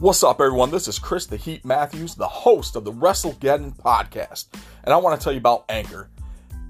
[0.00, 0.70] What's up, everyone?
[0.70, 4.46] This is Chris the Heat Matthews, the host of the WrestleGeddon podcast,
[4.82, 6.08] and I want to tell you about Anchor.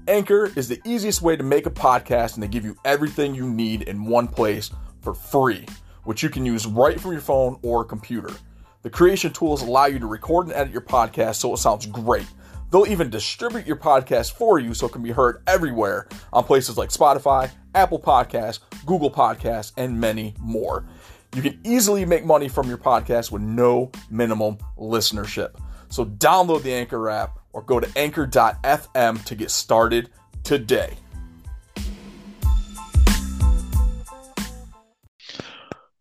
[0.09, 3.49] Anchor is the easiest way to make a podcast, and they give you everything you
[3.49, 4.69] need in one place
[4.99, 5.65] for free,
[6.03, 8.33] which you can use right from your phone or computer.
[8.81, 12.27] The creation tools allow you to record and edit your podcast so it sounds great.
[12.69, 16.77] They'll even distribute your podcast for you so it can be heard everywhere on places
[16.77, 20.85] like Spotify, Apple Podcasts, Google Podcasts, and many more.
[21.33, 25.51] You can easily make money from your podcast with no minimum listenership.
[25.89, 30.09] So download the Anchor app or go to anchor.fm to get started
[30.43, 30.97] today.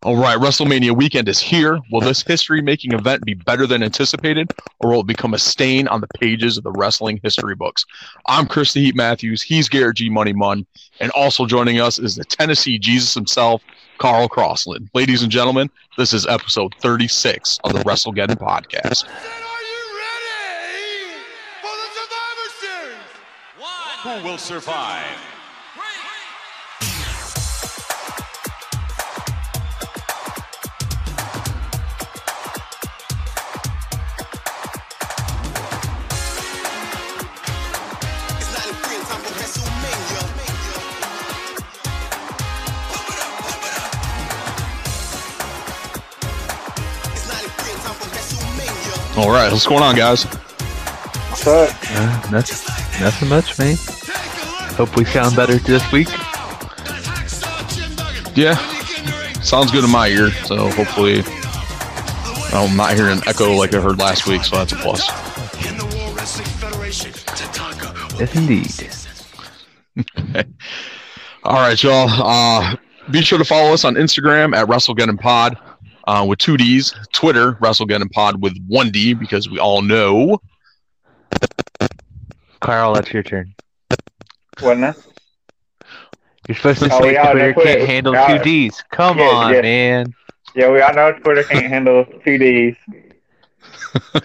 [0.02, 1.78] All right, WrestleMania weekend is here.
[1.90, 5.88] Will this history making event be better than anticipated, or will it become a stain
[5.88, 7.84] on the pages of the wrestling history books?
[8.24, 9.42] I'm Chris the Heat Matthews.
[9.42, 10.64] He's Garrett G Money Mun.
[11.00, 13.62] And also joining us is the Tennessee Jesus himself,
[13.98, 14.88] Carl Crossland.
[14.94, 19.04] Ladies and gentlemen, this is episode 36 of the WrestleGeddon podcast.
[19.04, 21.20] Are you ready
[21.60, 24.22] for the Survivor Series?
[24.22, 25.39] Who will survive?
[49.20, 50.24] All right, what's going on, guys?
[50.24, 51.68] What's up?
[51.90, 53.76] Uh, nothing, nothing much, man.
[54.76, 56.08] Hope we sound better this week.
[58.34, 58.54] Yeah,
[59.42, 60.30] sounds good in my ear.
[60.46, 61.22] So hopefully,
[62.54, 64.42] I'm not hearing an echo like I heard last week.
[64.42, 65.06] So that's a plus.
[65.68, 68.18] In the World Wrestling Federation, Tatanka.
[68.18, 68.34] Yes,
[70.24, 70.46] indeed.
[71.44, 72.08] All right, y'all.
[72.08, 72.74] Uh,
[73.10, 75.58] be sure to follow us on Instagram at WrestleGeddon Pod
[76.10, 76.92] uh, with two D's.
[77.12, 80.40] Twitter WrestleGeddon Pod with one D because we all know.
[82.60, 83.54] Carl, that's your turn.
[84.60, 84.94] What now?
[86.48, 88.38] You're supposed to Oh, say Twitter Twitter- can't handle yeah.
[88.38, 88.82] two D's.
[88.90, 89.60] Come Yeah, on, yeah.
[89.62, 90.14] man.
[90.54, 92.76] Yeah, we all know Twitter can't handle two Ds.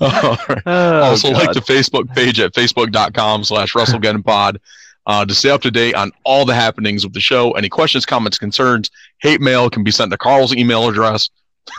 [0.00, 0.62] All right.
[0.66, 4.60] Oh, also, like the Facebook page at facebook.com slash WrestleGeddon Pod
[5.06, 7.52] uh, to stay up to date on all the happenings of the show.
[7.52, 11.30] Any questions, comments, concerns, hate mail can be sent to Carl's email address.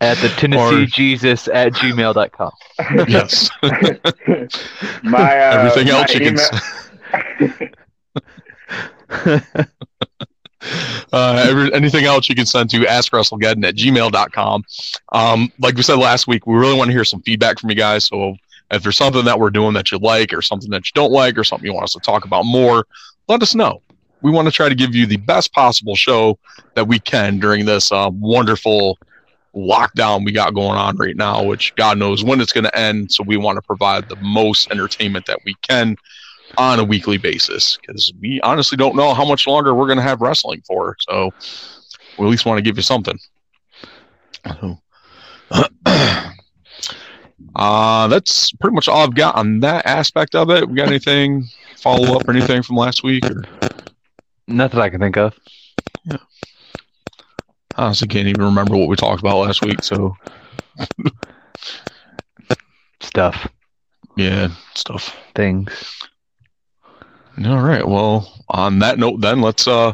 [0.00, 2.52] at the Tennessee or- Jesus at gmail.com.
[3.08, 3.50] Yes.
[3.62, 6.38] my uh, Everything my else you can.
[7.48, 7.70] email-
[11.12, 14.64] uh, every, anything else you can send to askwrestlegeddon at gmail.com.
[15.12, 17.76] Um, like we said last week, we really want to hear some feedback from you
[17.76, 18.04] guys.
[18.06, 18.36] So
[18.74, 21.38] if there's something that we're doing that you like, or something that you don't like,
[21.38, 22.86] or something you want us to talk about more,
[23.28, 23.80] let us know.
[24.20, 26.38] We want to try to give you the best possible show
[26.74, 28.98] that we can during this uh, wonderful
[29.54, 33.12] lockdown we got going on right now, which God knows when it's going to end.
[33.12, 35.96] So we want to provide the most entertainment that we can
[36.56, 40.02] on a weekly basis because we honestly don't know how much longer we're going to
[40.02, 40.96] have wrestling for.
[41.00, 41.30] So
[42.18, 43.18] we at least want to give you something.
[47.56, 50.68] uh, that's pretty much all I've got on that aspect of it.
[50.68, 51.44] We got anything
[51.76, 53.24] follow up or anything from last week?
[53.24, 53.44] Or
[54.46, 55.34] Nothing I can think of.
[56.04, 56.16] Yeah.
[57.76, 59.82] I honestly can't even remember what we talked about last week.
[59.82, 60.16] So
[63.00, 63.48] Stuff,
[64.16, 65.16] yeah, stuff.
[65.34, 65.70] things.
[67.44, 67.86] All right.
[67.86, 69.92] Well, on that note, then let's uh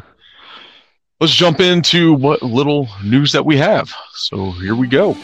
[1.19, 3.91] let's jump into what little news that we have.
[4.13, 5.15] So here we go.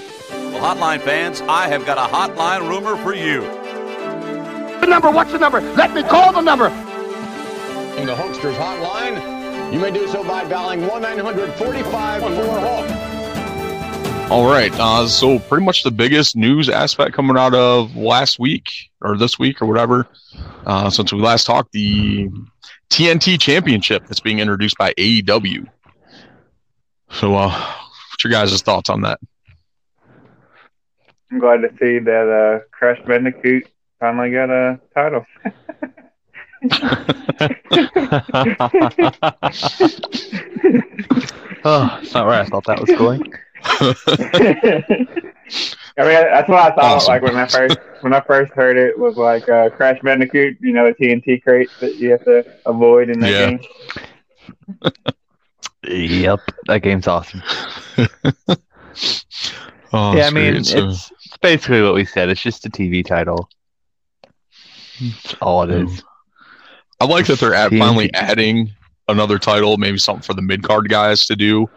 [0.57, 3.41] Well, hotline fans, I have got a hotline rumor for you.
[4.79, 5.61] The number, what's the number?
[5.61, 6.69] Let me call the number.
[7.99, 14.31] In the Hulkster's hotline, you may do so by dialing 1 900 45 4 Hulk.
[14.31, 14.71] All right.
[14.79, 19.37] Uh, so pretty much the biggest news aspect coming out of last week or this
[19.37, 20.07] week or whatever,
[20.65, 22.31] uh, since we last talked, the
[22.89, 25.67] TNT Championship that's being introduced by AEW.
[27.11, 29.19] So, uh, what's your guys' thoughts on that?
[31.31, 33.67] I'm glad to see that uh, Crash Bandicoot
[33.99, 35.25] finally got a title.
[41.63, 43.21] oh, it's not where I thought that was going.
[45.99, 46.77] I mean, that's what I thought.
[46.77, 47.13] Awesome.
[47.13, 50.57] Like when I first when I first heard it was like uh, Crash Bandicoot.
[50.61, 53.49] You know, the TNT crate that you have to avoid in that Yeah.
[53.49, 53.59] game.
[55.83, 57.41] Yep, that game's awesome.
[59.93, 60.65] Oh, yeah, I mean, great.
[60.65, 62.29] So- it's, it's basically what we said.
[62.29, 63.49] It's just a TV title.
[65.01, 66.01] That's all it is.
[67.01, 68.71] I like that they're at finally adding
[69.09, 71.69] another title, maybe something for the mid card guys to do.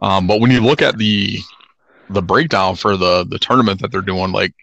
[0.00, 1.38] Um, but when you look at the
[2.08, 4.54] the breakdown for the the tournament that they're doing, like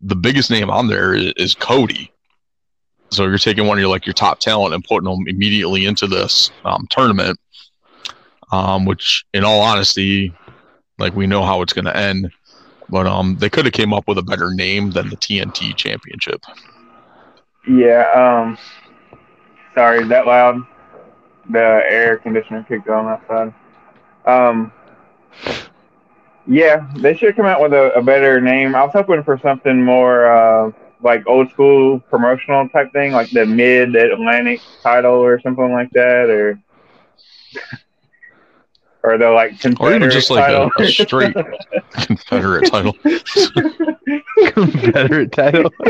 [0.00, 2.10] the biggest name on there is, is Cody.
[3.10, 6.08] So you're taking one of your like your top talent and putting them immediately into
[6.08, 7.38] this um, tournament,
[8.50, 10.34] um, which, in all honesty,
[10.98, 12.32] like we know how it's going to end.
[12.88, 16.44] But um, they could have came up with a better name than the TNT Championship.
[17.68, 18.10] Yeah.
[18.14, 18.58] Um.
[19.74, 20.62] Sorry, is that loud?
[21.50, 23.54] The air conditioner kicked on outside.
[24.26, 24.72] Um.
[26.46, 28.74] Yeah, they should come out with a, a better name.
[28.74, 30.72] I was hoping for something more uh,
[31.02, 36.28] like old school promotional type thing, like the Mid Atlantic title or something like that,
[36.28, 36.60] or
[39.04, 40.70] or the like Or even Confederate just like a, title.
[40.78, 41.34] a straight
[41.92, 42.96] Confederate title.
[44.52, 45.70] Confederate title.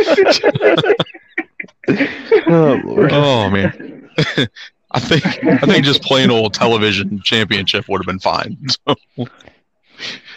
[2.49, 3.12] oh lord.
[3.12, 4.08] Oh man.
[4.90, 8.56] I think I think just plain old television championship would have been fine.
[8.87, 9.26] So,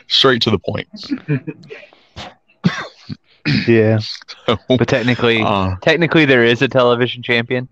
[0.07, 0.87] straight to the point.
[3.67, 3.99] Yeah.
[3.99, 7.69] So, But technically, uh, technically, there is a television champion.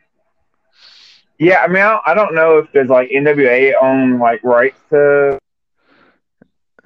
[1.38, 4.80] Yeah, I mean, I don't, I don't know if there's like NWA own like rights
[4.92, 5.38] to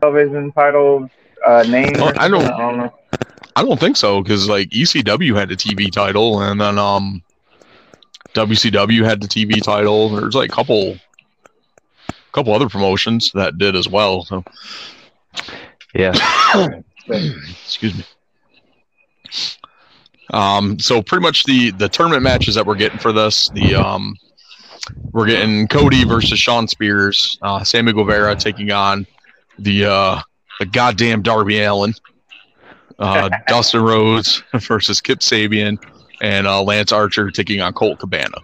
[0.01, 1.09] television title
[1.45, 1.93] uh, name.
[1.97, 2.93] Oh, or I don't- I don't know.
[3.55, 7.21] I don't think so because like ECW had a TV title and then um
[8.33, 10.07] WCW had the TV title.
[10.09, 10.97] There's like a couple
[12.31, 14.23] couple other promotions that did as well.
[14.23, 14.43] So
[15.93, 16.13] Yeah.
[17.09, 18.05] excuse me.
[20.31, 24.15] Um, so pretty much the the tournament matches that we're getting for this, the um,
[25.11, 29.05] we're getting Cody versus Shawn Spears, uh, Sammy Guevara taking on
[29.57, 30.21] the uh,
[30.59, 31.93] the goddamn Darby Allin,
[32.99, 35.77] uh, Dustin Rhodes versus Kip Sabian,
[36.21, 38.37] and uh, Lance Archer taking on Colt Cabana.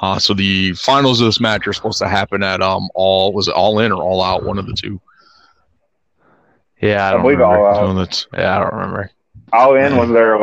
[0.00, 3.46] Uh, so the finals of this match are supposed to happen at um all was
[3.48, 5.00] it all in or all out one of the two.
[6.80, 7.04] Yeah.
[7.04, 7.66] I I don't believe remember.
[7.68, 7.94] all out.
[7.94, 9.10] that's Yeah, I don't remember.
[9.52, 10.36] All in was there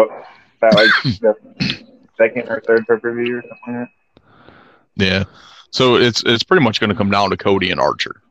[0.61, 0.89] that like
[1.19, 1.35] the
[2.17, 3.89] second or third pay per view or something like
[5.01, 5.24] Yeah.
[5.71, 8.21] So it's it's pretty much going to come down to Cody and Archer.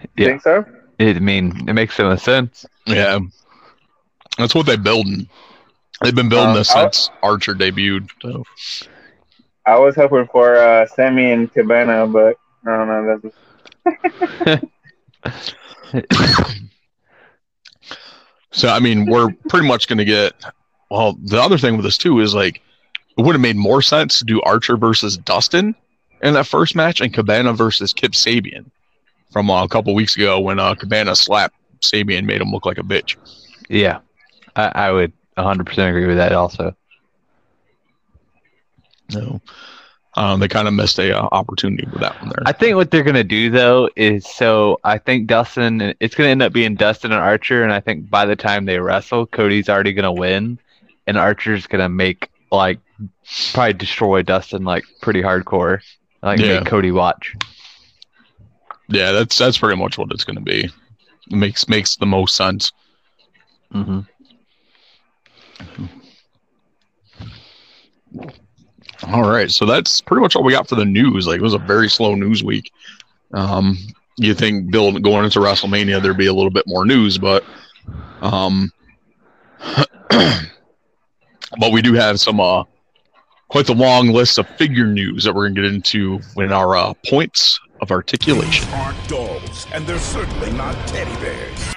[0.00, 0.08] that?
[0.16, 0.26] Yeah.
[0.26, 0.64] Think so?
[0.98, 2.64] It, I mean, it makes so sense.
[2.86, 3.18] Yeah.
[4.38, 5.28] That's what they're building.
[6.02, 8.08] They've been building Um, this I- since Archer debuted.
[8.22, 8.44] So
[9.66, 12.36] I was hoping for uh, Sammy and Cabana, but
[12.66, 13.20] I don't know.
[14.44, 14.64] That's
[18.52, 20.34] so I mean, we're pretty much going to get
[20.90, 22.60] well, the other thing with this too is like
[23.16, 25.74] it would have made more sense to do Archer versus Dustin
[26.22, 28.66] in that first match and Cabana versus Kip Sabian
[29.32, 32.78] from uh, a couple weeks ago when uh, Cabana slapped Sabian made him look like
[32.78, 33.16] a bitch.
[33.68, 34.00] Yeah.
[34.54, 36.74] I, I would 100% agree with that also.
[39.10, 39.40] So
[40.16, 42.42] um, they kind of missed a uh, opportunity with that one there.
[42.46, 46.42] I think what they're gonna do though is so I think Dustin it's gonna end
[46.42, 49.92] up being Dustin and Archer, and I think by the time they wrestle, Cody's already
[49.92, 50.58] gonna win,
[51.06, 52.80] and Archer's gonna make like
[53.52, 55.80] probably destroy Dustin like pretty hardcore,
[56.22, 56.58] like Yeah.
[56.60, 57.34] make Cody watch.
[58.88, 60.64] Yeah, that's that's pretty much what it's going to be.
[61.30, 62.72] It makes makes the most sense.
[63.72, 64.00] hmm
[69.08, 71.26] All right, so that's pretty much all we got for the news.
[71.26, 72.72] Like it was a very slow news week.
[73.34, 73.76] Um,
[74.16, 77.44] you think Bill going into WrestleMania there'd be a little bit more news, but
[78.22, 78.70] um,
[81.58, 82.64] but we do have some uh
[83.48, 86.92] quite the long list of figure news that we're gonna get into in our uh,
[87.08, 88.68] points of articulation.
[88.70, 91.74] Aren't dolls, and they're certainly not teddy bears.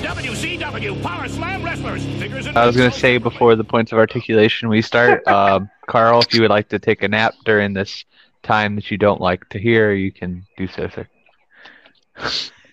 [0.00, 2.04] WCW Power Slam Wrestlers.
[2.04, 6.32] Figures I was gonna say before the points of articulation we start, um, Carl, if
[6.32, 8.04] you would like to take a nap during this
[8.42, 11.06] time that you don't like to hear, you can do so, sir.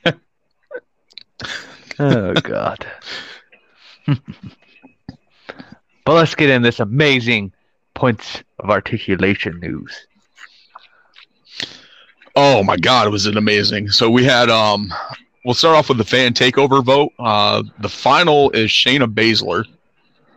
[1.99, 2.87] oh God.
[6.05, 7.51] but let's get in this amazing
[7.93, 10.07] points of articulation news.
[12.35, 13.89] Oh my god, was it amazing?
[13.89, 14.93] So we had um
[15.43, 17.11] we'll start off with the fan takeover vote.
[17.19, 19.65] Uh the final is Shayna Baszler.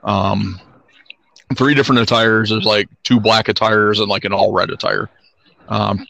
[0.03, 0.61] Um
[1.57, 2.50] three different attires.
[2.50, 5.11] There's like two black attires and like an all red attire.
[5.69, 6.07] Um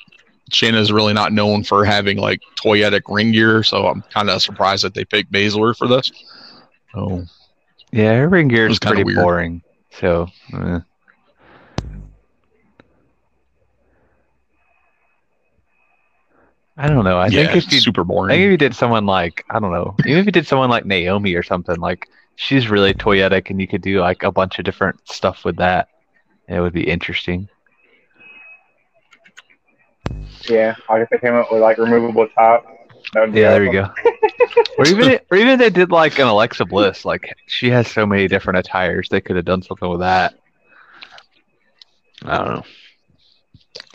[0.51, 4.43] Shayna is really not known for having like toyetic ring gear, so I'm kind of
[4.43, 6.11] surprised that they picked Baszler for this.
[6.95, 7.25] So
[7.93, 9.19] Yeah, her ring gear is pretty weird.
[9.19, 9.63] boring.
[9.91, 10.81] So, eh.
[16.77, 17.19] I don't know.
[17.19, 18.31] I yeah, think if you, super boring.
[18.31, 18.51] I think if boring.
[18.53, 21.43] you did someone like, I don't know, even if you did someone like Naomi or
[21.43, 25.45] something, like she's really toyetic, and you could do like a bunch of different stuff
[25.45, 25.89] with that.
[26.49, 27.49] It would be interesting.
[30.49, 32.65] Yeah, like if they came up with like removable top.
[33.13, 33.89] That would be Yeah, there you go.
[34.79, 37.05] or even or even they did like an Alexa Bliss.
[37.05, 39.09] Like she has so many different attires.
[39.09, 40.35] They could have done something with that.
[42.25, 42.65] I don't know.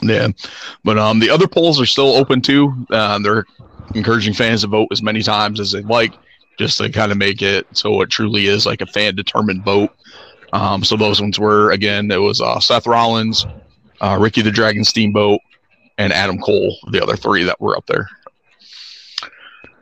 [0.02, 0.28] Yeah,
[0.84, 2.86] but um, the other polls are still open too.
[2.90, 3.46] Uh, they're
[3.94, 6.14] encouraging fans to vote as many times as they like,
[6.60, 9.92] just to kind of make it so it truly is like a fan determined vote.
[10.54, 13.46] Um, so those ones were again, it was uh, Seth Rollins,
[14.02, 15.40] uh, Ricky the Dragon Steamboat,
[15.98, 18.10] and Adam Cole, the other three that were up there.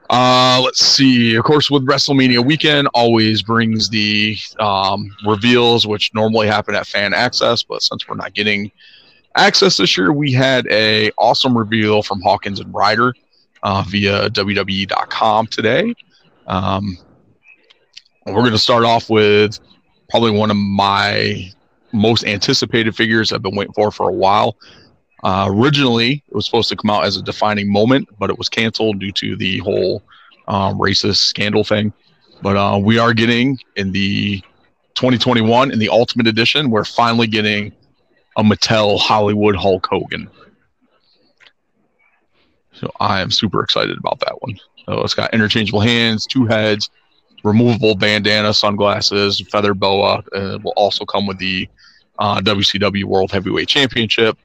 [0.10, 1.36] Uh, let's see.
[1.36, 7.14] Of course, with WrestleMania weekend, always brings the um, reveals, which normally happen at fan
[7.14, 7.64] access.
[7.64, 8.72] But since we're not getting
[9.36, 13.14] access this year, we had a awesome reveal from Hawkins and Ryder
[13.64, 15.96] uh, via WWE.com today.
[16.48, 16.98] Um,
[18.26, 19.60] we're going to start off with
[20.10, 21.52] probably one of my
[21.92, 24.58] most anticipated figures I've been waiting for for a while.
[25.24, 28.50] Uh, originally, it was supposed to come out as a defining moment, but it was
[28.50, 30.04] canceled due to the whole
[30.48, 31.94] um, racist scandal thing.
[32.42, 34.44] But uh, we are getting in the
[34.96, 37.74] 2021 in the Ultimate Edition, we're finally getting
[38.38, 40.30] a Mattel Hollywood Hulk Hogan.
[42.74, 44.60] So I am super excited about that one.
[44.86, 46.90] So it's got interchangeable hands, two heads,
[47.44, 50.24] removable bandana, sunglasses, feather boa.
[50.36, 51.70] Uh, it will also come with the
[52.20, 54.38] uh, WCW World Heavyweight Championship.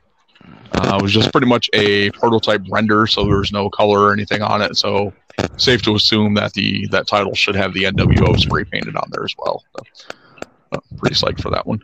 [0.72, 4.42] Uh, it was just pretty much a prototype render, so there's no color or anything
[4.42, 4.76] on it.
[4.76, 5.12] So
[5.56, 9.24] safe to assume that the that title should have the NWO spray painted on there
[9.24, 9.64] as well.
[9.76, 9.82] So,
[10.72, 11.82] uh, pretty psyched for that one.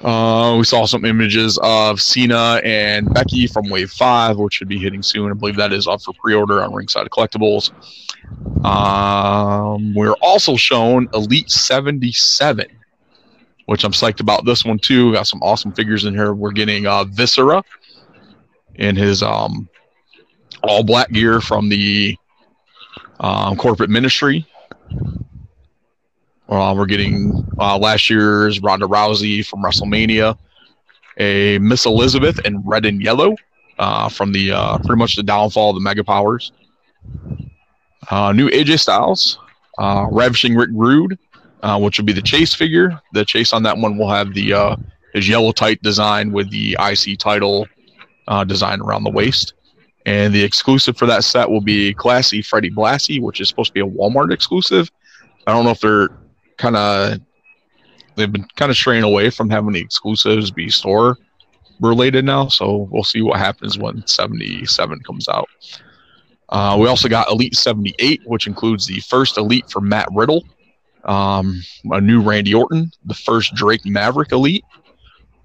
[0.00, 4.78] Uh, we saw some images of Cena and Becky from Wave 5, which should be
[4.78, 5.30] hitting soon.
[5.30, 7.70] I believe that is up for pre order on Ringside Collectibles.
[8.64, 12.66] Um, we're also shown Elite 77,
[13.72, 15.14] which I'm psyched about this one too.
[15.14, 16.34] Got some awesome figures in here.
[16.34, 17.64] We're getting uh, Viscera
[18.74, 19.66] in his um,
[20.62, 22.14] all black gear from the
[23.20, 24.46] um, corporate ministry.
[26.50, 30.36] Uh, we're getting uh, last year's Ronda Rousey from WrestleMania,
[31.16, 33.34] a Miss Elizabeth in red and yellow
[33.78, 36.52] uh, from the uh, pretty much the downfall of the Mega Powers.
[38.10, 39.38] Uh, new AJ Styles,
[39.78, 41.18] uh, Ravishing Rick Rude,
[41.62, 43.00] uh, which will be the Chase figure.
[43.12, 44.76] The Chase on that one will have the uh,
[45.14, 47.66] his yellow tight design with the IC title
[48.28, 49.54] uh, design around the waist.
[50.04, 53.74] And the exclusive for that set will be Classy Freddy Blassie, which is supposed to
[53.74, 54.90] be a Walmart exclusive.
[55.46, 56.08] I don't know if they're
[56.56, 57.20] kind of
[58.16, 61.18] they've been kind of straying away from having the exclusives be store
[61.80, 62.48] related now.
[62.48, 65.48] So we'll see what happens when 77 comes out.
[66.48, 70.44] Uh, we also got Elite 78, which includes the first Elite for Matt Riddle,
[71.04, 74.64] um, a new Randy Orton, the first Drake Maverick Elite,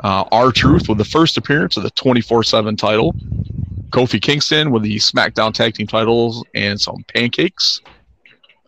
[0.02, 3.14] uh, Truth with the first appearance of the 24 7 title,
[3.90, 7.82] Kofi Kingston with the SmackDown Tag Team titles and some pancakes.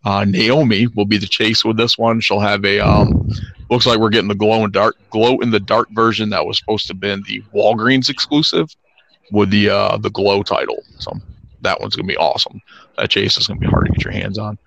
[0.06, 2.22] Uh, Naomi will be the chase with this one.
[2.22, 3.30] She'll have a um,
[3.70, 6.58] looks like we're getting the glow in dark glow in the dark version that was
[6.58, 8.74] supposed to have been the Walgreens exclusive
[9.32, 10.82] with the uh, the glow title.
[11.00, 11.12] So
[11.62, 12.62] that one's gonna be awesome.
[12.98, 14.58] That chase is gonna be hard to get your hands on.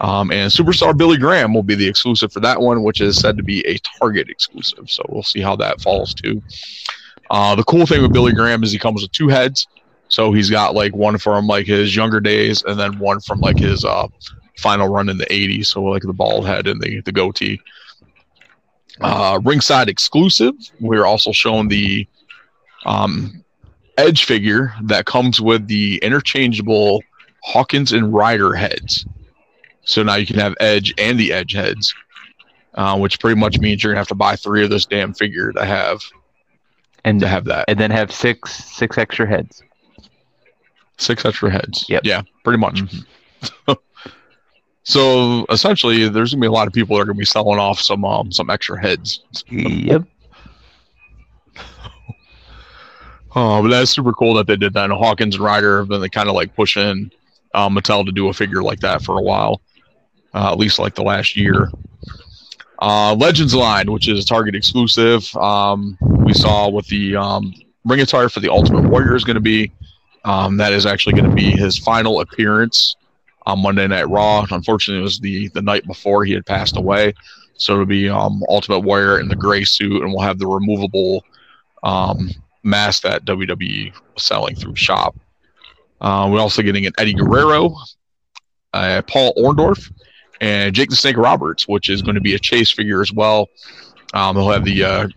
[0.00, 3.36] Um, and Superstar Billy Graham will be the exclusive for that one, which is said
[3.36, 4.88] to be a Target exclusive.
[4.90, 6.40] So we'll see how that falls too.
[7.30, 9.66] Uh, the cool thing with Billy Graham is he comes with two heads.
[10.08, 13.58] So he's got like one from like his younger days, and then one from like
[13.58, 14.06] his uh,
[14.56, 15.66] final run in the 80s.
[15.66, 17.60] So like the bald head and the, the goatee.
[19.00, 20.54] Uh, ringside exclusive.
[20.80, 22.06] We're also showing the
[22.84, 23.44] um,
[23.96, 27.02] Edge figure that comes with the interchangeable
[27.42, 29.04] Hawkins and Ryder heads.
[29.88, 31.94] So now you can have Edge and the Edge heads,
[32.74, 35.50] uh, which pretty much means you're gonna have to buy three of this damn figure
[35.52, 36.00] to have
[37.04, 39.62] And to have that and then have six six extra heads.
[40.98, 41.86] six extra heads.
[41.88, 42.02] Yep.
[42.04, 42.80] Yeah, pretty much.
[44.82, 47.80] so essentially, there's gonna be a lot of people that are gonna be selling off
[47.80, 49.24] some um, some extra heads.
[49.48, 50.02] Yep.
[53.36, 54.84] Oh, but that's super cool that they did that.
[54.90, 57.10] And Hawkins and Ryder have been kind of like pushing
[57.54, 59.60] um, Mattel to do a figure like that for a while,
[60.34, 61.70] uh, at least like the last year.
[62.80, 67.52] Uh, Legends line, which is a Target exclusive, um, we saw with the um,
[67.84, 69.72] Ring attire for the Ultimate Warrior is going to be.
[70.24, 72.96] Um, that is actually going to be his final appearance
[73.46, 74.46] on Monday Night Raw.
[74.50, 77.14] Unfortunately, it was the the night before he had passed away,
[77.54, 81.24] so it'll be um, Ultimate Warrior in the gray suit, and we'll have the removable
[81.82, 82.30] um,
[82.62, 85.16] mask that WWE was selling through Shop.
[86.00, 87.74] Uh, we're also getting an Eddie Guerrero,
[88.74, 89.90] uh, Paul Orndorff,
[90.40, 93.48] and Jake the Snake Roberts, which is going to be a chase figure as well.
[94.14, 95.08] Um, they'll have the uh,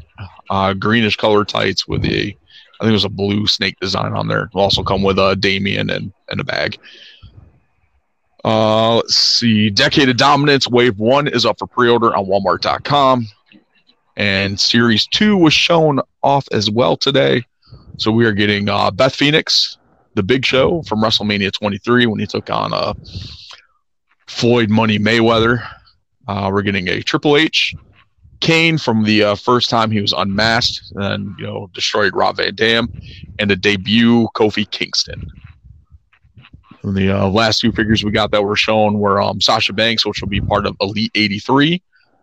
[0.49, 2.35] uh, greenish color tights with the,
[2.79, 4.49] I think it was a blue snake design on there.
[4.53, 6.77] Will also come with a Damien and, and a bag.
[8.43, 9.69] Uh, let's see.
[9.69, 13.27] Decade of Dominance Wave 1 is up for pre order on Walmart.com.
[14.17, 17.45] And Series 2 was shown off as well today.
[17.97, 19.77] So we are getting uh, Beth Phoenix,
[20.15, 22.93] the big show from WrestleMania 23 when he took on uh,
[24.31, 25.67] Floyd Money Mayweather.
[26.27, 27.75] Uh, we're getting a Triple H,
[28.39, 32.55] Kane from the uh, first time he was unmasked and you know destroyed Rob Van
[32.55, 32.91] Dam,
[33.37, 35.27] and the debut Kofi Kingston.
[36.81, 40.05] And the uh, last two figures we got that were shown were um, Sasha Banks,
[40.05, 41.81] which will be part of Elite 83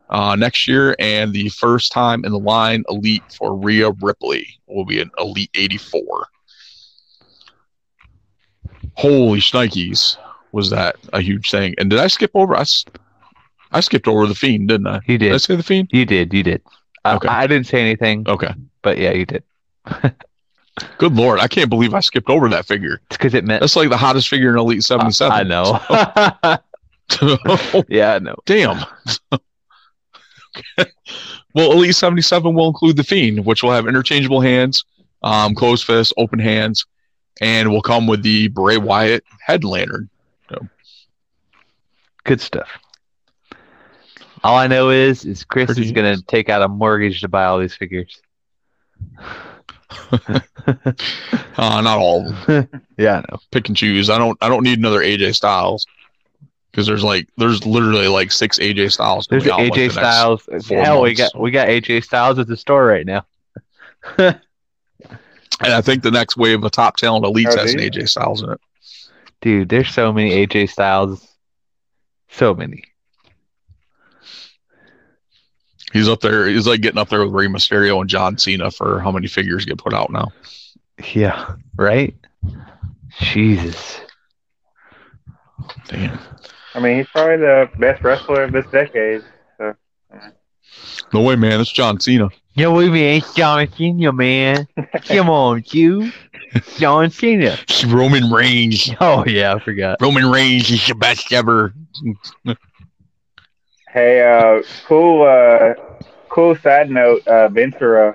[0.09, 4.87] uh, next year, and the first time in the line Elite for Rhea Ripley will
[4.87, 6.27] be an Elite 84.
[8.95, 10.17] Holy shnikes,
[10.53, 11.75] was that a huge thing?
[11.79, 12.57] And did I skip over?
[12.57, 12.65] I,
[13.73, 15.01] I skipped over the Fiend, didn't I?
[15.07, 15.39] You Did I did.
[15.41, 15.89] say the Fiend?
[15.93, 16.33] You did.
[16.33, 16.63] You did.
[17.05, 17.29] Uh, Okay.
[17.29, 18.53] I didn't say anything, Okay.
[18.83, 19.43] but yeah, you did.
[20.99, 23.01] Good lord, I can't believe I skipped over that figure.
[23.09, 23.61] It's because it meant.
[23.61, 25.33] That's like the hottest figure in Elite 77.
[25.33, 25.81] I know.
[27.89, 28.37] yeah, I know.
[28.47, 28.85] Damn.
[29.33, 30.91] Okay.
[31.55, 34.85] Well, Elite 77 will include the Fiend, which will have interchangeable hands,
[35.23, 36.85] um, closed fists, open hands,
[37.41, 40.09] and will come with the Bray Wyatt head lantern.
[42.29, 42.69] Good stuff.
[44.45, 47.45] All I know is, is Chris Pretty- is gonna take out a mortgage to buy
[47.45, 48.21] all these figures.
[51.57, 52.33] Uh, not all.
[52.99, 53.39] Yeah, I know.
[53.53, 54.11] Pick and choose.
[54.11, 54.37] I don't.
[54.41, 55.87] I don't need another AJ Styles
[56.71, 59.27] because there's like there's literally like six AJ Styles.
[59.29, 60.49] There's out, like, AJ the Styles.
[60.69, 63.25] Hell, we got we got AJ Styles at the store right now.
[64.19, 64.41] and
[65.61, 67.81] I think the next wave of top talent elites has an?
[67.81, 68.61] AJ Styles in it.
[69.41, 71.27] Dude, there's so many AJ Styles.
[72.31, 72.85] So many.
[75.93, 76.47] He's up there.
[76.47, 79.65] He's like getting up there with Rey Mysterio and John Cena for how many figures
[79.65, 80.29] get put out now.
[81.15, 82.15] Yeah, right?
[83.21, 84.01] Jesus.
[85.87, 86.19] Damn.
[86.75, 89.23] I mean, he's probably the best wrestler of this decade.
[89.57, 89.75] So
[91.13, 91.61] No way, man.
[91.61, 92.29] It's John Cena.
[92.55, 94.67] Yo, we mean it's John Cena, man.
[95.07, 96.13] Come on, you.
[96.79, 97.57] John Cena.
[97.87, 98.91] Roman Reigns.
[99.01, 99.99] Oh yeah, I forgot.
[100.01, 101.73] Roman Reigns is the best ever.
[103.93, 105.75] Hey, uh, cool, uh,
[106.29, 108.15] cool side note, uh, Ventura.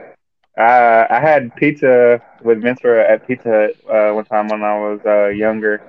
[0.57, 4.99] I I had pizza with Ventura at Pizza Hut uh, one time when I was
[5.05, 5.81] uh, younger.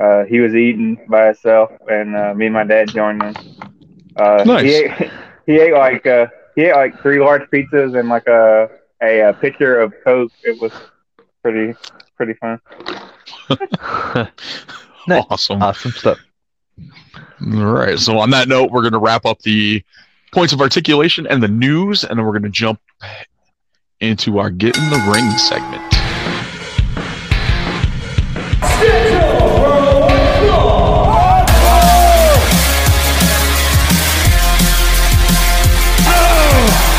[0.00, 3.34] Uh, he was eating by himself, and uh, me and my dad joined him.
[4.16, 4.62] Uh, Nice.
[4.64, 5.10] He ate,
[5.46, 8.68] he ate like uh, he ate like three large pizzas and like a
[9.02, 10.32] a, a pitcher of Coke.
[10.42, 10.72] It was
[11.42, 11.74] pretty
[12.16, 12.60] pretty fun.
[15.08, 15.24] Nice.
[15.30, 15.62] Awesome.
[15.62, 16.18] awesome stuff.
[16.78, 17.98] All right.
[17.98, 19.82] So on that note, we're going to wrap up the
[20.32, 22.80] points of articulation and the news, and then we're going to jump
[24.00, 25.82] into our get in the ring segment.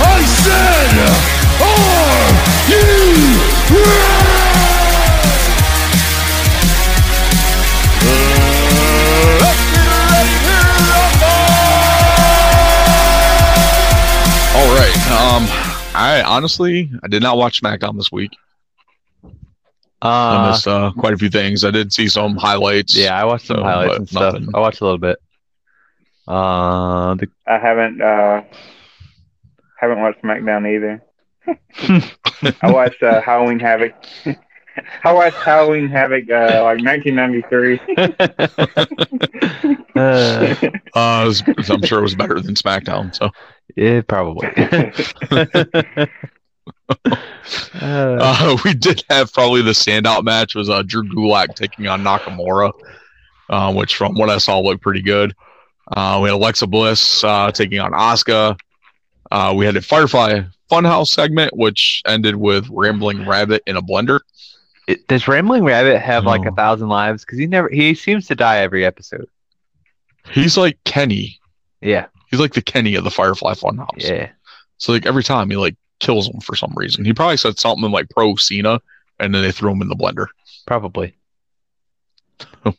[0.05, 0.97] I said,
[1.61, 2.27] are
[3.89, 4.02] you
[16.23, 18.31] I honestly I did not watch SmackDown this week.
[20.01, 21.63] I Uh, missed uh, quite a few things.
[21.63, 22.95] I did see some highlights.
[22.95, 24.33] yeah, I watched some So, highlights and stuff.
[24.33, 24.49] nothing.
[24.53, 25.17] I watched a little bit.
[26.27, 28.41] Uh, the, I haven't uh,
[29.79, 31.03] haven't watched SmackDown either.
[32.61, 33.93] I watched uh, Halloween Havoc.
[35.03, 37.79] I watched Halloween Havoc uh, like 1993.
[39.95, 40.55] uh,
[40.95, 43.15] Uh, was- I'm sure it was better than SmackDown.
[43.15, 43.29] So
[43.75, 44.47] yeah, probably.
[47.05, 47.15] uh,
[47.81, 52.71] uh, we did have probably the standout match was uh, Drew Gulak taking on Nakamura,
[53.49, 55.33] uh, which from what I saw looked pretty good.
[55.91, 58.57] Uh, we had Alexa Bliss uh, taking on Asuka.
[59.31, 64.19] Uh, we had a Firefly Funhouse segment, which ended with Rambling Rabbit in a blender.
[64.87, 67.23] It- does Rambling Rabbit have like a thousand lives?
[67.25, 69.27] Because he never he seems to die every episode.
[70.31, 71.39] He's like Kenny.
[71.81, 73.89] Yeah, He's like the Kenny of the Firefly Funhouse.
[73.97, 74.29] yeah.
[74.77, 77.03] So like every time he like kills him for some reason.
[77.05, 78.79] He probably said something like pro Cena,
[79.19, 80.27] and then they threw him in the blender.
[80.65, 81.15] Probably.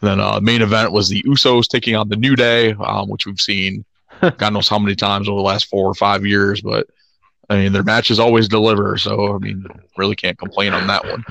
[0.00, 3.38] Then uh, main event was the Usos taking on the New Day, um, which we've
[3.38, 3.84] seen
[4.36, 6.60] God knows how many times over the last four or five years.
[6.60, 6.88] But
[7.52, 9.66] I mean, their matches always deliver, so I mean,
[9.98, 11.22] really can't complain on that one.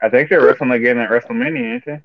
[0.00, 2.00] I think they're wrestling again at WrestleMania, ain't they?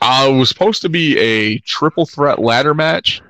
[0.00, 3.20] Uh, it was supposed to be a triple threat ladder match,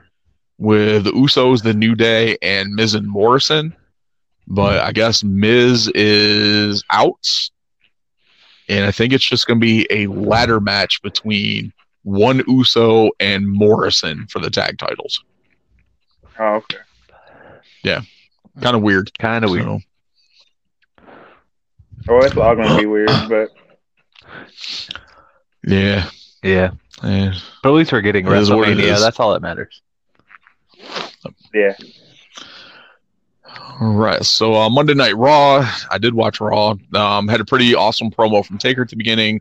[0.59, 3.75] with the Usos, the New Day, and Miz and Morrison.
[4.47, 7.27] But I guess Miz is out.
[8.69, 11.73] And I think it's just going to be a ladder match between
[12.05, 15.23] one Uso and Morrison for the tag titles.
[16.39, 16.79] Oh, okay.
[17.85, 18.01] Yeah,
[18.61, 19.17] kind of weird.
[19.19, 19.65] Kind of weird.
[19.65, 19.81] So,
[22.09, 23.51] Well, it's all gonna be weird, but
[25.67, 26.09] yeah.
[26.43, 26.73] Yeah.
[27.03, 27.33] Eh.
[27.63, 29.01] But at least we're getting It is it WrestleMania.
[29.01, 29.81] That's all that matters.
[31.55, 31.75] yeah.
[33.81, 34.23] All right.
[34.25, 36.75] So uh, Monday Night Raw, I did watch Raw.
[36.95, 39.41] Um, had a pretty awesome promo from Taker at the beginning.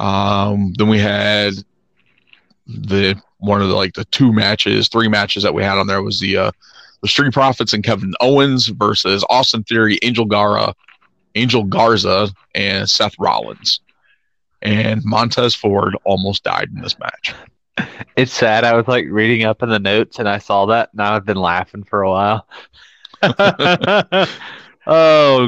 [0.00, 1.54] Um, then we had
[2.66, 6.02] the one of the like the two matches, three matches that we had on there
[6.02, 6.50] was the uh,
[7.02, 10.74] the Street Profits and Kevin Owens versus Austin Theory, Angel Gara,
[11.34, 13.80] Angel Garza, and Seth Rollins.
[14.62, 17.34] And Montez Ford almost died in this match.
[18.16, 18.64] It's sad.
[18.64, 20.92] I was like reading up in the notes and I saw that.
[20.94, 22.48] Now I've been laughing for a while.
[23.22, 24.26] oh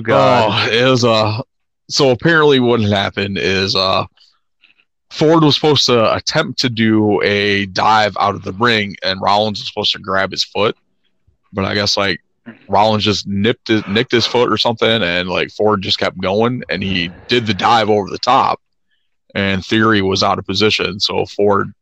[0.00, 0.02] god.
[0.08, 1.42] Oh, it was uh
[1.88, 4.04] so apparently what had happened is uh
[5.10, 9.58] Ford was supposed to attempt to do a dive out of the ring and Rollins
[9.58, 10.76] was supposed to grab his foot.
[11.52, 12.20] But I guess like
[12.68, 16.62] Rollins just nipped his, nicked his foot or something and like Ford just kept going
[16.68, 18.60] and he did the dive over the top
[19.34, 21.72] and Theory was out of position so Ford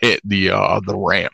[0.00, 1.32] hit the uh the ramp.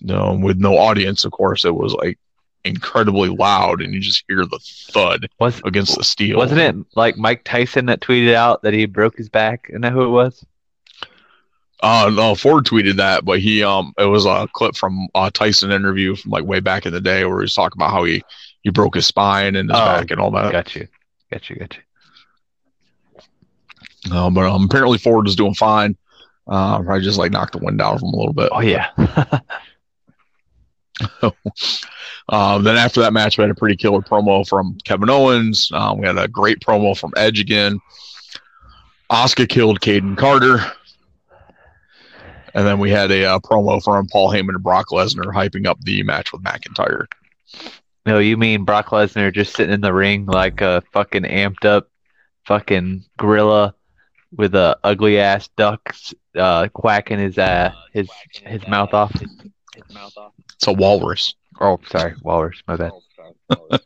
[0.00, 2.18] No, with no audience of course it was like
[2.64, 6.36] incredibly loud and you just hear the thud Was against the steel.
[6.38, 9.66] wasn't it like Mike Tyson that tweeted out that he broke his back?
[9.68, 10.44] Isn't that who it was?
[11.82, 15.70] Uh, no, Ford tweeted that, but he um, it was a clip from a Tyson
[15.70, 18.22] interview from like way back in the day where he was talking about how he
[18.62, 20.52] he broke his spine and his Oh, back and all that.
[20.52, 20.88] Got you.
[21.30, 21.56] Got you.
[21.56, 21.82] Got you.
[24.10, 25.96] Uh, but um, apparently Ford is doing fine.
[26.46, 28.50] Uh, probably just like knocked the wind out of him a little bit.
[28.52, 28.90] Oh yeah.
[32.28, 35.70] Um, then after that match, we had a pretty killer promo from Kevin Owens.
[35.72, 37.78] Um, we had a great promo from Edge again.
[39.10, 40.58] Oscar killed Kayden Carter.
[42.56, 45.78] And then we had a uh, promo from Paul Heyman and Brock Lesnar hyping up
[45.82, 47.04] the match with McIntyre.
[48.06, 51.90] no, you mean Brock Lesnar just sitting in the ring like a fucking amped up
[52.46, 53.74] fucking gorilla
[54.34, 55.94] with a ugly ass duck
[56.34, 59.12] uh, quacking his uh, his his mouth off.
[59.76, 61.34] It's a walrus.
[61.60, 62.62] Oh, sorry, walrus.
[62.66, 62.92] My bad.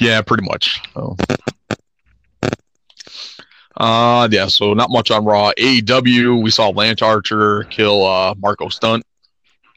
[0.00, 0.80] Yeah, pretty much.
[0.94, 1.16] So.
[3.78, 5.52] Uh, yeah, so not much on Raw.
[5.56, 9.04] AEW, we saw Lance Archer kill uh, Marco Stunt.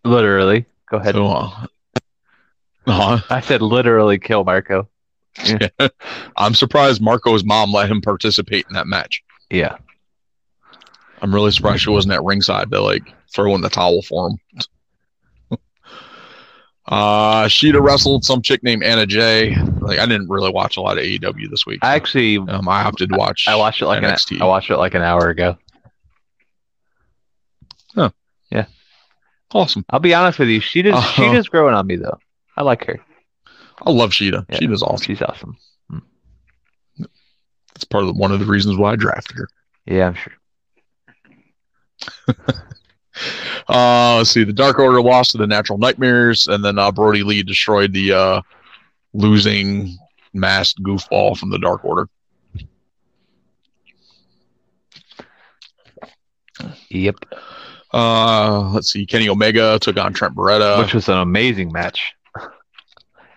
[0.04, 0.66] Literally.
[0.90, 1.14] Go ahead.
[1.14, 1.66] So, uh,
[2.88, 4.88] uh, I said literally kill Marco.
[5.46, 5.88] Yeah.
[6.36, 9.24] I'm surprised Marco's mom let him participate in that match.
[9.50, 9.78] Yeah.
[11.22, 14.40] I'm really surprised she wasn't at ringside to like throw in the towel for him.
[16.88, 19.56] Uh, Shida wrestled some chick named Anna Jay.
[19.80, 21.80] Like I didn't really watch a lot of AEW this week.
[21.84, 23.46] I actually um, I opted to watch.
[23.48, 24.38] I watched it like NXT.
[24.38, 25.58] an I watched it like an hour ago.
[27.96, 28.10] Huh.
[28.52, 28.66] Yeah.
[29.54, 29.86] Awesome.
[29.90, 31.12] I'll be honest with you, she does Uh-huh.
[31.24, 32.18] she does growing on me though.
[32.58, 33.00] I like her.
[33.84, 34.46] I love Shida.
[34.50, 34.58] Yeah.
[34.60, 35.06] Shida's awesome.
[35.06, 35.58] She's awesome.
[37.74, 39.48] That's part of the, one of the reasons why I drafted her.
[39.86, 40.34] Yeah, I'm sure.
[43.72, 44.44] Uh, let's see.
[44.44, 48.12] The Dark Order lost to the Natural Nightmares, and then uh, Brodie Lee destroyed the
[48.12, 48.42] uh,
[49.14, 49.98] losing
[50.34, 52.08] masked goofball from the Dark Order.
[56.90, 57.16] Yep.
[57.94, 59.06] Uh, let's see.
[59.06, 60.80] Kenny Omega took on Trent Beretta.
[60.80, 62.14] Which was an amazing match.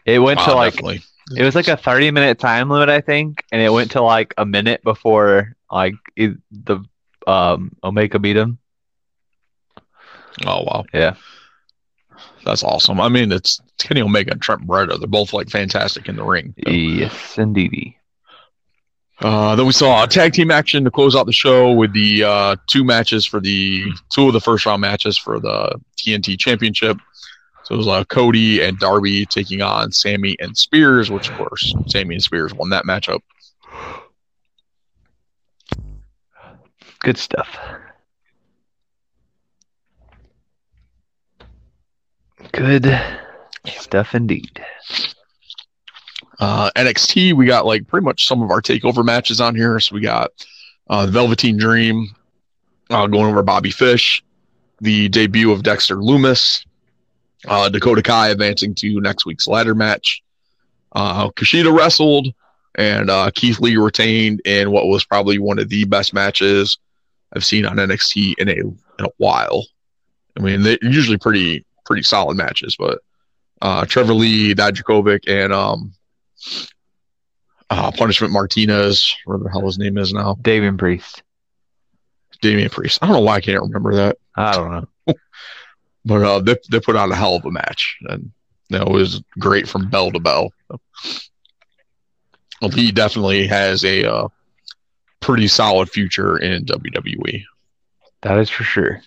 [0.04, 1.02] It went to Uh, like definitely.
[1.36, 4.34] it was like a 30 minute time limit, I think, and it went to like
[4.36, 6.80] a minute before like it, the
[7.26, 8.58] um Omega beat him.
[10.46, 10.84] Oh wow.
[10.92, 11.14] Yeah.
[12.44, 13.00] That's awesome.
[13.00, 14.98] I mean, it's, Kenny Omega and Trent Beretta.
[14.98, 16.54] They're both like fantastic in the ring.
[16.66, 17.94] Yes, indeed.
[19.20, 22.24] Uh, then we saw a tag team action to close out the show with the
[22.24, 26.98] uh, two matches for the two of the first round matches for the TNT Championship.
[27.64, 31.74] So it was uh, Cody and Darby taking on Sammy and Spears, which of course
[31.86, 33.20] Sammy and Spears won that matchup.
[37.00, 37.58] Good stuff.
[42.52, 42.86] Good
[43.66, 44.64] stuff indeed.
[46.40, 49.78] Uh, NXT, we got like pretty much some of our takeover matches on here.
[49.80, 50.30] So we got
[50.88, 52.08] uh, the Velveteen Dream
[52.90, 54.22] uh, going over Bobby Fish,
[54.80, 56.64] the debut of Dexter Lumis,
[57.46, 60.22] uh, Dakota Kai advancing to next week's ladder match.
[60.92, 62.28] Uh, Kushida wrestled,
[62.76, 66.78] and uh, Keith Lee retained in what was probably one of the best matches
[67.32, 69.66] I've seen on NXT in a in a while.
[70.36, 73.00] I mean, they're usually pretty pretty solid matches, but
[73.62, 75.92] uh, Trevor Lee, Dijakovic, and um,
[77.70, 81.22] uh, Punishment Martinez, whatever the hell his name is now, Damian Priest.
[82.40, 82.98] Damian Priest.
[83.00, 85.14] I don't know why I can't remember that, I don't know.
[86.04, 88.30] but uh, they they put on a hell of a match, and
[88.68, 90.52] you know, it was great from bell to bell.
[92.60, 94.28] Well, he definitely has a uh,
[95.20, 97.44] pretty solid future in WWE.
[98.22, 99.02] That is for sure.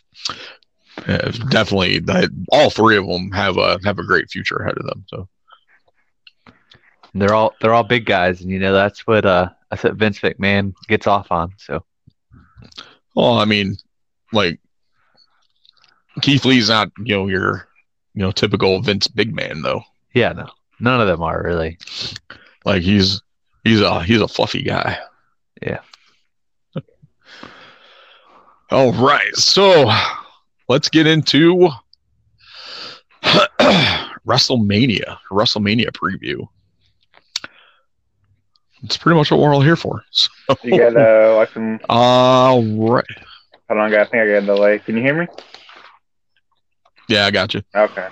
[1.06, 4.86] Uh, definitely, that all three of them have a have a great future ahead of
[4.86, 5.06] them.
[5.08, 5.28] So.
[7.14, 10.20] They're all they're all big guys, and you know that's what uh that's what Vince
[10.20, 11.54] McMahon gets off on.
[11.58, 11.84] So
[13.16, 13.78] Well, I mean,
[14.32, 14.60] like
[16.22, 17.68] Keith Lee's not, you know, your,
[18.14, 19.82] you know, typical Vince big man though.
[20.14, 20.48] yeah, no,
[20.80, 21.78] none of them are really.
[22.66, 23.22] Like he's
[23.64, 25.00] he's a he's a fluffy guy.
[25.62, 25.80] Yeah.
[28.70, 29.90] All right, so
[30.68, 31.70] let's get into
[34.28, 36.48] WrestleMania, WrestleMania preview.
[38.84, 40.04] It's pretty much what we're all here for.
[40.12, 40.30] So,
[40.64, 41.80] You got uh, like some.
[41.90, 43.04] all right.
[43.68, 44.08] Hold on, guys.
[44.08, 44.80] I think I got a delay.
[44.80, 45.28] Can you hear me?
[47.10, 47.62] Yeah, I got you.
[47.76, 48.08] Okay.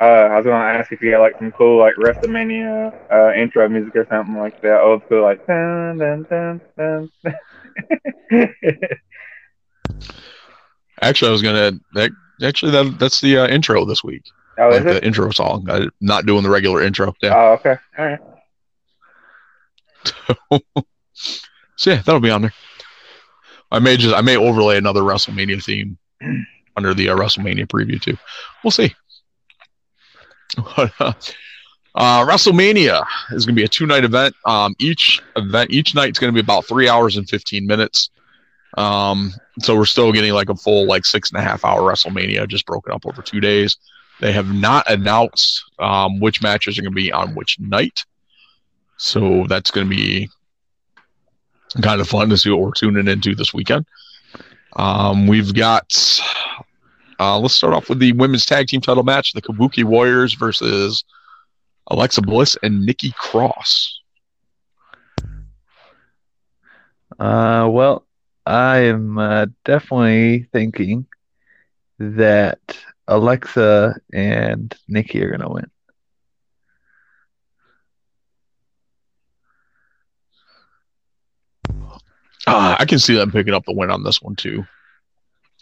[0.00, 3.68] Uh, I was gonna ask if you got like some cool like WrestleMania uh, intro
[3.68, 7.10] music or something like that, old school like dun dun dun dun.
[11.02, 11.72] Actually, I was gonna.
[11.94, 12.10] That,
[12.42, 14.22] actually, that that's the uh, intro this week.
[14.58, 15.04] oh, like is the it?
[15.04, 15.66] intro song.
[15.70, 17.14] I'm not doing the regular intro.
[17.22, 17.34] Yeah.
[17.36, 17.76] Oh, okay.
[17.98, 18.20] All right.
[21.78, 22.52] So yeah, that'll be on there.
[23.70, 25.96] I may just I may overlay another WrestleMania theme
[26.76, 28.18] under the uh, WrestleMania preview too.
[28.62, 28.94] We'll see.
[30.76, 31.12] But, uh,
[31.94, 34.34] uh, WrestleMania is going to be a two night event.
[34.46, 38.10] Um, each event, each night is going to be about three hours and fifteen minutes.
[38.76, 42.46] Um, so we're still getting like a full like six and a half hour WrestleMania,
[42.48, 43.76] just broken up over two days.
[44.20, 48.04] They have not announced um, which matches are going to be on which night.
[48.96, 50.28] So that's going to be
[51.82, 53.86] kind of fun to see what we're tuning into this weekend.
[54.76, 56.20] Um, we've got,
[57.20, 61.04] uh, let's start off with the women's tag team title match the Kabuki Warriors versus
[61.88, 64.00] Alexa Bliss and Nikki Cross.
[67.18, 68.04] Uh, well,
[68.48, 71.06] I am uh, definitely thinking
[71.98, 72.58] that
[73.06, 75.70] Alexa and Nikki are gonna win.
[82.46, 84.64] Uh, I can see them picking up the win on this one too.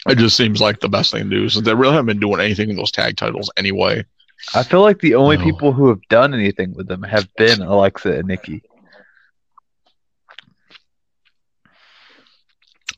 [0.08, 2.40] It just seems like the best thing to do since they really haven't been doing
[2.40, 4.04] anything in those tag titles anyway.
[4.54, 5.44] I feel like the only No.
[5.44, 8.62] people who have done anything with them have been Alexa and Nikki.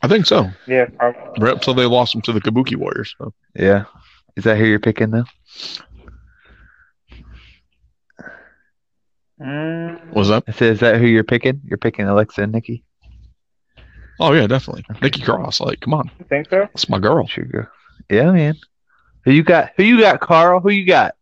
[0.02, 0.48] I think so.
[0.66, 0.86] Yeah.
[0.86, 1.20] probably.
[1.44, 3.14] Right up till they lost them to the Kabuki Warriors.
[3.18, 3.32] So.
[3.54, 3.84] Yeah,
[4.36, 5.24] is that who you're picking though?
[9.40, 10.44] Mm, What was that?
[10.48, 11.60] I said, is that who you're picking?
[11.64, 12.84] You're picking Alexa and Nikki.
[14.20, 14.84] Oh yeah, definitely.
[15.00, 15.60] Nikki Cross.
[15.60, 16.60] Like, come on, you think so?
[16.72, 17.26] that's my girl.
[17.28, 17.68] Sure, girl.
[18.10, 18.56] Yeah, man.
[19.24, 19.70] Who you got?
[19.76, 20.58] Who you got, Carl?
[20.60, 21.14] Who you got?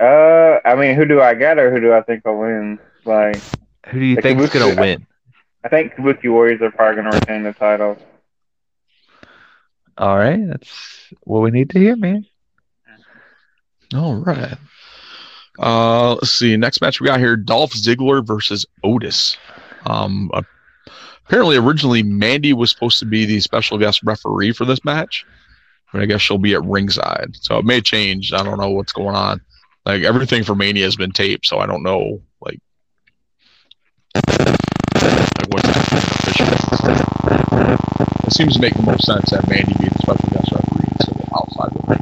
[0.00, 2.78] Uh, I mean, who do I got or who do I think will win?
[3.04, 3.36] Like,
[3.88, 5.06] Who do you The think's gonna win?
[5.64, 7.96] I think Kabuki Warriors are probably gonna retain the title.
[9.98, 12.26] All right, that's what we need to hear, man.
[13.94, 14.56] All right.
[15.58, 16.56] Uh, let's see.
[16.56, 19.36] Next match we got here: Dolph Ziggler versus Otis.
[19.86, 20.30] Um,
[21.26, 25.26] apparently, originally Mandy was supposed to be the special guest referee for this match,
[25.92, 27.36] but I guess she'll be at ringside.
[27.40, 28.32] So it may change.
[28.32, 29.40] I don't know what's going on.
[29.84, 32.22] Like everything for Mania has been taped, so I don't know.
[32.40, 32.60] Like,
[34.14, 35.41] like what's official.
[38.32, 41.20] It seems to make the most sense that Mandy be the special guest referee instead
[41.20, 42.00] of outside the ring.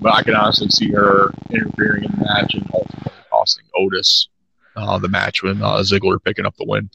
[0.00, 4.26] But I can honestly see her interfering in the match and ultimately costing Otis
[4.74, 6.90] uh, the match when uh, Ziggler picking up the win.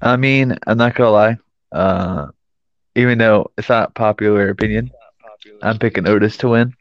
[0.00, 1.36] I mean, I'm not gonna lie.
[1.70, 2.28] Uh,
[2.94, 4.90] even though it's not popular opinion,
[5.60, 6.72] I'm picking Otis to win.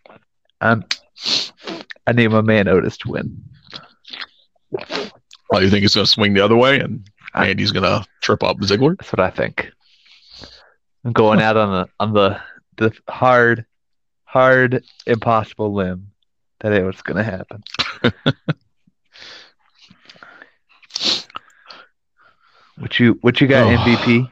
[0.62, 0.86] I'm.
[2.08, 3.44] I need my man Otis to win.
[5.56, 8.44] Well, you think it's going to swing the other way and Andy's going to trip
[8.44, 8.98] up Ziggler?
[8.98, 9.72] That's what I think.
[11.06, 12.42] I'm going out on the on the
[12.76, 13.66] the hard,
[14.26, 16.08] hard, impossible limb
[16.60, 17.64] that it was gonna happen.
[22.78, 23.78] what you what you got Oh.
[23.78, 24.30] MVP?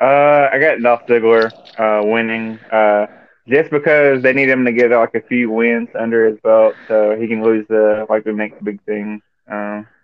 [0.00, 3.06] Uh, I got Dolph Ziggler uh, winning uh,
[3.46, 7.14] just because they need him to get like a few wins under his belt, so
[7.14, 9.82] he can lose the like the next big thing uh, eventually.
[9.82, 10.01] You know.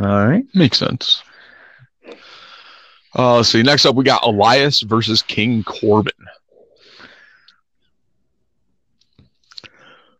[0.00, 0.44] All right.
[0.54, 1.22] Makes sense.
[3.16, 3.62] Uh, let's see.
[3.62, 6.12] Next up, we got Elias versus King Corbin.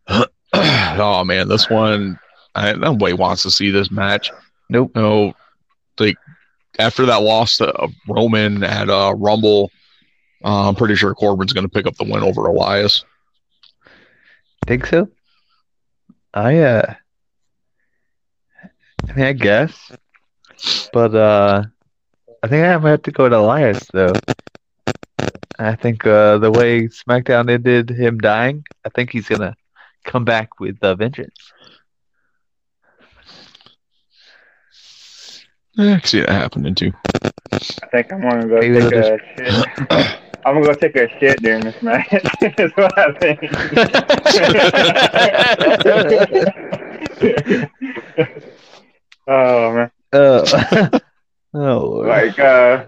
[0.53, 2.17] oh man, this one,
[2.53, 4.31] I, nobody wants to see this match.
[4.69, 4.91] Nope.
[4.95, 5.33] No,
[5.99, 6.15] like
[6.79, 9.71] after that loss to uh, Roman at uh, Rumble,
[10.43, 13.03] uh, I'm pretty sure Corbin's going to pick up the win over Elias.
[14.67, 15.09] Think so?
[16.35, 16.95] I uh
[19.09, 19.91] I mean I guess.
[20.93, 21.63] But uh
[22.43, 24.13] I think I might have to go to Elias though.
[25.59, 29.55] I think uh the way SmackDown ended him dying, I think he's gonna
[30.05, 31.53] come back with a vengeance.
[35.77, 36.93] I can see that happening too.
[37.53, 37.57] I
[37.91, 39.53] think I'm gonna go Maybe take a shit.
[40.45, 42.07] I'm gonna go take a shit during this match.
[42.57, 43.39] That's what I think.
[49.27, 50.89] oh man, Uh,
[51.53, 52.07] oh Lord.
[52.07, 52.85] like uh,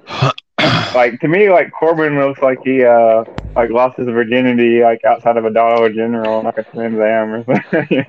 [0.96, 3.24] like to me, like Corbin looks like he uh
[3.56, 7.43] like lost his virginity like outside of a Dollar General, like a Slim Am or
[7.46, 8.06] something.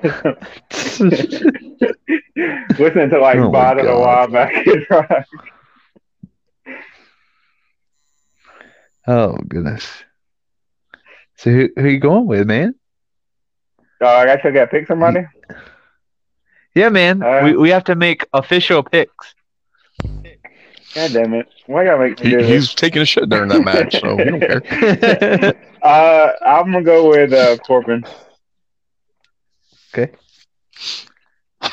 [2.77, 3.99] Listening to like Oh Bottle God.
[3.99, 4.83] while back is
[9.09, 9.85] oh goodness.
[11.37, 12.75] So who who you going with, man?
[14.01, 15.25] Uh, I guess I got to get pick somebody.
[16.75, 17.21] Yeah, man.
[17.21, 19.35] Uh, we we have to make official picks.
[20.95, 21.47] God damn it!
[21.67, 22.47] Why gotta make me He, do this?
[22.49, 25.53] he's taking a shit during that match, so we don't care.
[25.81, 28.03] Uh, I'm gonna go with uh, Corbin.
[29.95, 30.11] okay.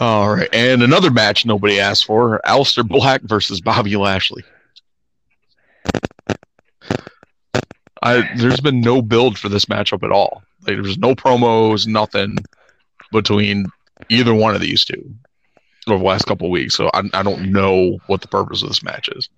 [0.00, 4.44] All right, and another match nobody asked for: Aleister Black versus Bobby Lashley.
[8.02, 10.42] I there's been no build for this matchup at all.
[10.66, 12.38] Like there's no promos, nothing
[13.12, 13.66] between
[14.08, 15.14] either one of these two
[15.86, 16.74] over the last couple of weeks.
[16.74, 19.28] So I, I don't know what the purpose of this match is.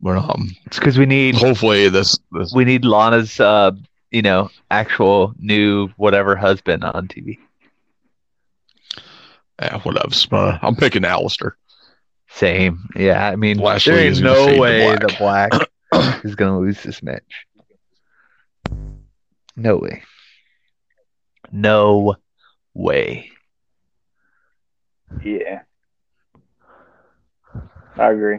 [0.00, 3.72] But um, It's because we need hopefully this this we need Lana's uh
[4.10, 7.38] you know actual new whatever husband on TV.
[9.60, 10.14] yeah, whatever.
[10.32, 11.52] Uh, I'm picking Aleister.
[12.28, 12.88] Same.
[12.96, 15.00] Yeah, I mean Lashley there is is no way black.
[15.00, 15.69] the black
[16.24, 17.46] is gonna lose this match.
[19.56, 20.02] No way.
[21.52, 22.16] No
[22.74, 23.30] way.
[25.24, 25.62] Yeah,
[27.96, 28.38] I agree.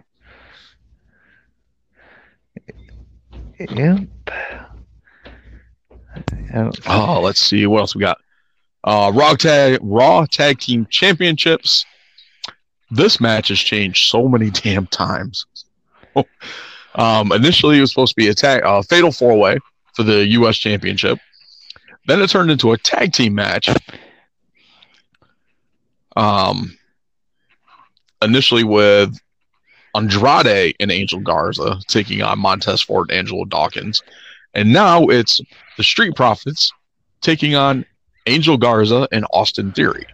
[3.59, 3.99] Yeah.
[6.53, 8.17] Oh, Oh, let's see what else we got.
[8.83, 11.85] Uh, Raw tag Raw Tag Team Championships.
[12.89, 15.45] This match has changed so many damn times.
[16.95, 19.57] Um, initially, it was supposed to be a tag, uh, fatal four way
[19.95, 20.57] for the U.S.
[20.57, 21.19] Championship.
[22.07, 23.69] Then it turned into a tag team match.
[26.15, 26.77] Um,
[28.21, 29.17] initially with
[29.95, 34.01] Andrade and Angel Garza taking on Montez Ford and Angelo Dawkins.
[34.53, 35.39] And now it's
[35.77, 36.71] the Street Profits
[37.21, 37.85] taking on
[38.27, 40.05] Angel Garza and Austin Theory.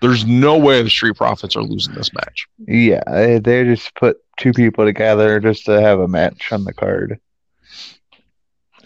[0.00, 2.46] There's no way the Street Profits are losing this match.
[2.66, 6.72] yeah, they they just put two people together just to have a match on the
[6.72, 7.20] card.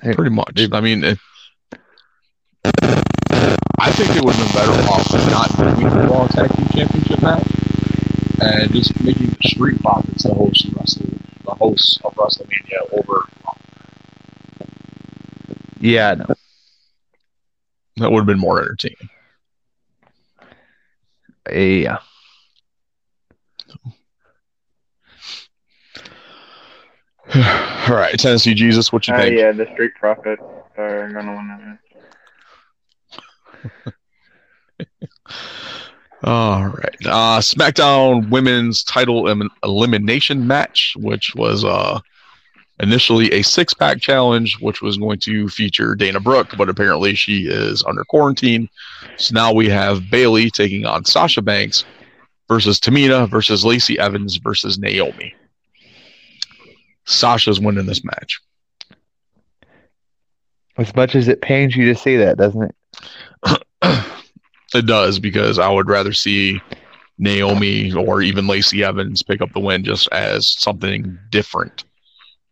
[0.00, 0.68] Pretty much.
[0.72, 1.18] I mean, it,
[3.78, 7.22] I think it would have been better off not doing the Raw Tag Team Championship
[7.22, 7.46] match
[8.40, 13.28] and just making the Street Profits the host of Wrestling, the hosts of WrestleMania over.
[15.78, 16.26] Yeah, no.
[17.98, 19.08] That would have been more entertaining.
[21.52, 21.98] Yeah.
[27.88, 29.38] All right, Tennessee Jesus, what you Uh, think?
[29.38, 30.42] yeah, the Street Profits
[30.76, 31.60] are gonna win that
[33.84, 33.94] match.
[36.24, 36.96] All right.
[37.04, 41.98] Uh, SmackDown Women's Title Elim- Elimination Match, which was uh,
[42.80, 47.46] initially a six pack challenge, which was going to feature Dana Brooke, but apparently she
[47.48, 48.68] is under quarantine.
[49.16, 51.84] So now we have Bayley taking on Sasha Banks
[52.48, 55.34] versus Tamina versus Lacey Evans versus Naomi.
[57.04, 58.40] Sasha's winning this match.
[60.78, 63.64] As much as it pains you to say that, doesn't it?
[64.74, 66.60] It does because I would rather see
[67.18, 71.84] Naomi or even Lacey Evans pick up the win just as something different,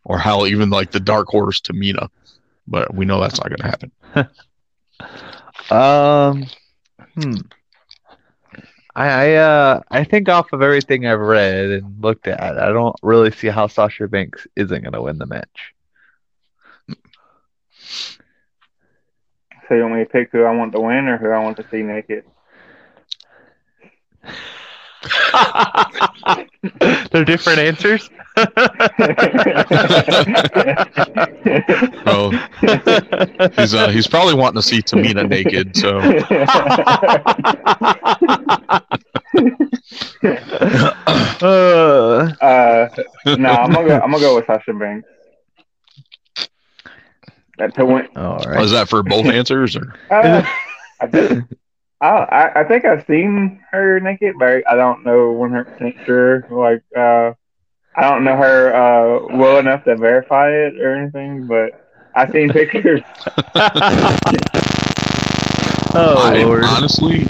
[0.04, 2.08] or hell, even like the dark horse Tamina.
[2.68, 3.92] But we know that's not going to happen.
[5.70, 6.46] Um,
[7.14, 7.34] hmm.
[8.94, 12.96] I I uh I think off of everything I've read and looked at, I don't
[13.02, 15.74] really see how Sasha Banks isn't gonna win the match.
[19.68, 21.56] So you want me to pick who I want to win or who I want
[21.58, 22.24] to see naked?
[27.10, 28.08] They're different answers.
[32.06, 32.30] Well,
[33.56, 35.76] he's uh, he's probably wanting to see Tamina naked.
[35.76, 35.98] So
[41.42, 42.88] Uh, uh,
[43.36, 44.00] no, I'm gonna go.
[44.00, 45.08] I'm gonna go with Sasha Banks.
[47.58, 48.08] That to win.
[48.16, 48.68] all was right.
[48.68, 49.94] that for both answers or?
[50.10, 50.42] Uh,
[51.00, 51.44] I, think,
[52.00, 56.46] I, I I think I've seen her naked, but I don't know 100 percent sure.
[56.50, 57.32] Like, uh,
[57.94, 61.72] I don't know her uh, well enough to verify it or anything, but
[62.14, 63.02] I've seen pictures.
[65.92, 66.64] Oh I, lord.
[66.64, 67.26] honestly,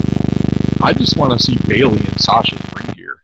[0.83, 3.16] I just want to see Bayley and Sasha ring gear.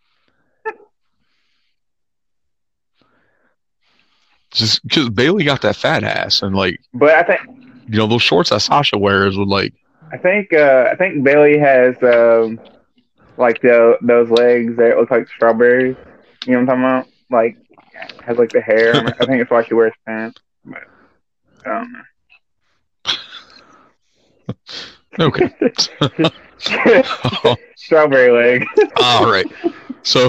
[4.51, 7.41] Just because Bayley got that fat ass, and like But I think
[7.89, 9.75] you know those shorts that Sasha wears would like
[10.13, 12.61] I think uh, I think Bayley has um,
[13.37, 15.97] like the those legs that look like strawberries.
[16.47, 17.07] You know what I'm talking about?
[17.31, 17.57] Like
[18.25, 18.95] has like the hair.
[19.21, 20.41] I think it's why she wears pants.
[20.65, 20.85] But
[21.65, 22.03] I don't know.
[25.21, 25.53] okay.
[27.77, 28.67] Strawberry leg.
[29.03, 29.47] All right.
[30.03, 30.29] So,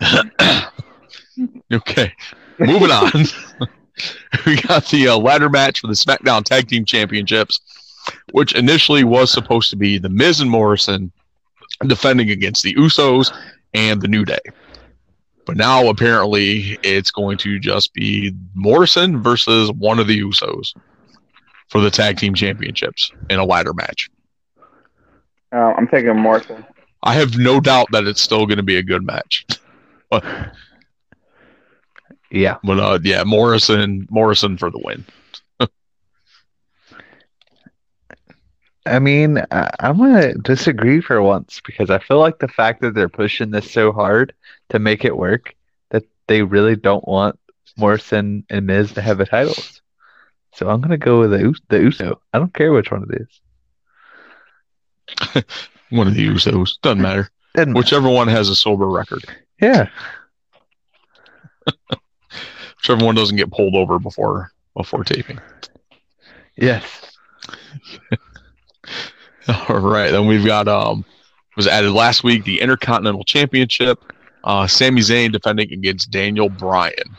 [1.72, 2.12] okay.
[2.58, 3.10] Moving on.
[4.46, 7.60] we got the uh, ladder match for the SmackDown Tag Team Championships,
[8.32, 11.12] which initially was supposed to be The Miz and Morrison
[11.86, 13.32] defending against the Usos
[13.74, 14.38] and the New Day.
[15.46, 20.74] But now apparently it's going to just be Morrison versus one of the Usos
[21.68, 24.10] for the Tag Team Championships in a ladder match.
[25.52, 26.64] Uh, I'm taking Morrison.
[27.02, 29.46] I have no doubt that it's still going to be a good match.
[30.10, 30.24] But,
[32.30, 32.56] Yeah.
[32.64, 35.04] but uh, yeah, Morrison, Morrison for the win.
[38.88, 42.94] I mean, I, I'm gonna disagree for once because I feel like the fact that
[42.94, 44.34] they're pushing this so hard
[44.70, 45.54] to make it work
[45.90, 47.38] that they really don't want
[47.76, 49.82] Morrison and Miz to have the titles.
[50.54, 52.20] So I'm gonna go with the the Uso.
[52.32, 53.40] I don't care which one it is.
[55.90, 57.30] One of the Usos doesn't matter.
[57.54, 57.78] Doesn't matter.
[57.78, 59.24] Whichever one has a sober record.
[59.60, 59.88] Yeah.
[62.76, 65.40] Whichever one doesn't get pulled over before before taping.
[66.56, 67.16] Yes.
[69.68, 71.04] All right, then we've got um
[71.56, 74.12] was added last week the Intercontinental Championship.
[74.44, 77.16] Uh, Sami Zayn defending against Daniel Bryan.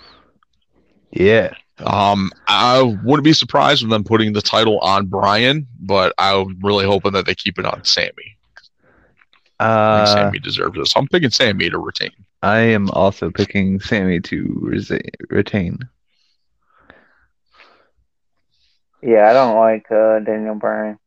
[1.11, 1.53] Yeah.
[1.85, 6.85] Um, I wouldn't be surprised with them putting the title on Bryan, but I'm really
[6.85, 8.11] hoping that they keep it on Sami.
[9.59, 10.87] I think Uh, Sami deserves it.
[10.87, 12.11] So I'm picking Sami to retain.
[12.41, 15.77] I am also picking Sami to resi- retain.
[19.01, 20.97] Yeah, I don't like uh, Daniel Bryan.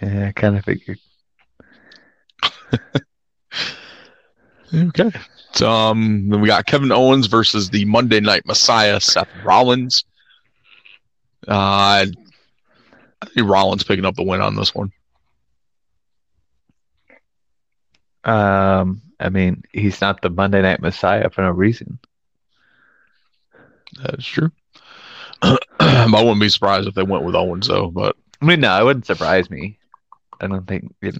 [0.00, 0.98] Yeah, I kind of figured.
[4.74, 5.10] Okay.
[5.52, 10.04] So, um, then we got Kevin Owens versus the Monday Night Messiah, Seth Rollins.
[11.46, 12.04] Uh,
[13.22, 14.92] I think Rollins picking up the win on this one.
[18.24, 21.98] Um, I mean, he's not the Monday Night Messiah for no reason.
[24.02, 24.50] That's true.
[25.42, 27.90] I wouldn't be surprised if they went with Owens though.
[27.90, 28.16] But
[28.46, 29.76] I mean, no, it wouldn't surprise me.
[30.40, 31.16] I don't think it,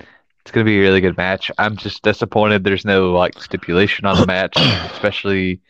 [0.00, 1.48] it's gonna be a really good match.
[1.56, 4.54] I'm just disappointed there's no like stipulation on the match,
[4.92, 5.60] especially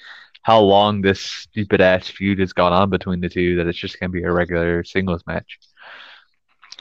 [0.41, 3.57] how long this stupid ass feud has gone on between the two.
[3.57, 5.59] That it's just gonna be a regular singles match.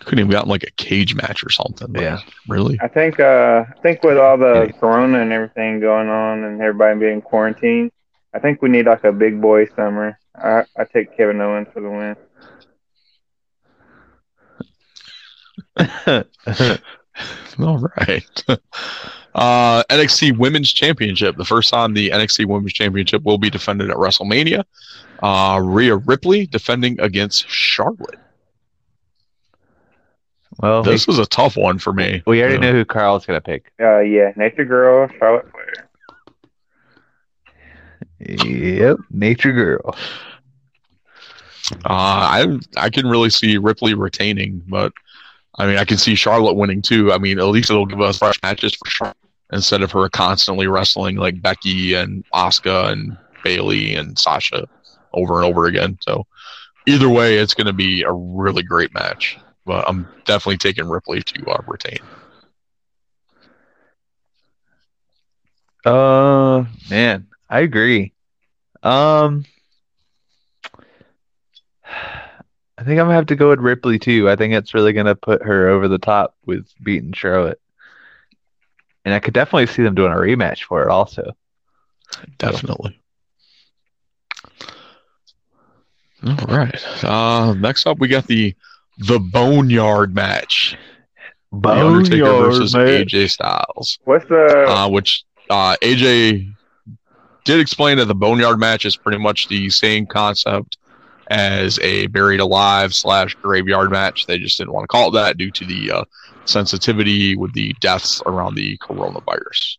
[0.05, 1.91] couldn't even gotten like a cage match or something.
[1.91, 2.19] Like, Yeah.
[2.47, 2.79] Really?
[2.81, 4.79] I think uh, I think with all the Yeah.
[4.79, 7.91] corona and everything going on and everybody being quarantined,
[8.33, 10.17] I think we need like a big boy summer.
[10.33, 12.15] I I take Kevin Owens for the win.
[17.59, 18.43] All right.
[19.35, 21.37] Uh, NXT Women's Championship.
[21.37, 24.63] The first time the NXT Women's Championship will be defended at WrestleMania.
[25.21, 28.19] Uh, Rhea Ripley defending against Charlotte.
[30.59, 32.21] well, This was a tough one for me.
[32.27, 32.71] we, we already Yeah.
[32.71, 33.71] know who Carl's gonna pick.
[33.79, 35.89] Uh, yeah, Nature Girl, Charlotte Flair.
[38.19, 39.95] Yep, Nature Girl.
[41.85, 44.93] Uh, I I can really see Ripley retaining, but
[45.57, 47.11] I mean I can see Charlotte winning too.
[47.11, 49.17] I mean at least it'll give us fresh matches for Charlotte
[49.51, 54.67] instead of her constantly wrestling like Becky and Asuka and Bayley and Sasha
[55.13, 55.97] over and over again.
[56.01, 56.25] So
[56.87, 59.37] either way, it's going to be a really great match.
[59.65, 61.99] But I'm definitely taking Ripley to uh, retain.
[65.85, 68.13] Uh, man, I agree.
[68.81, 69.45] Um,
[72.83, 74.29] I think I'm gonna have to go with Ripley too.
[74.29, 77.61] I think it's really gonna put her over the top with beating Charlotte.
[79.05, 81.31] and I could definitely see them doing a rematch for it also.
[82.37, 82.99] Definitely.
[86.25, 87.03] All right.
[87.05, 88.53] Uh, next up, we got the
[88.97, 90.77] the Boneyard match.
[91.53, 93.13] the Undertaker versus match.
[93.13, 93.97] AJ Styles.
[94.03, 94.65] What's the?
[94.67, 96.53] uh, which uh, AJ
[97.45, 100.77] did explain that the Boneyard match is pretty much the same concept
[101.27, 104.25] as a buried alive slash graveyard match.
[104.25, 106.03] They just didn't want to call it that due to the uh,
[106.45, 109.77] sensitivity with the deaths around the coronavirus.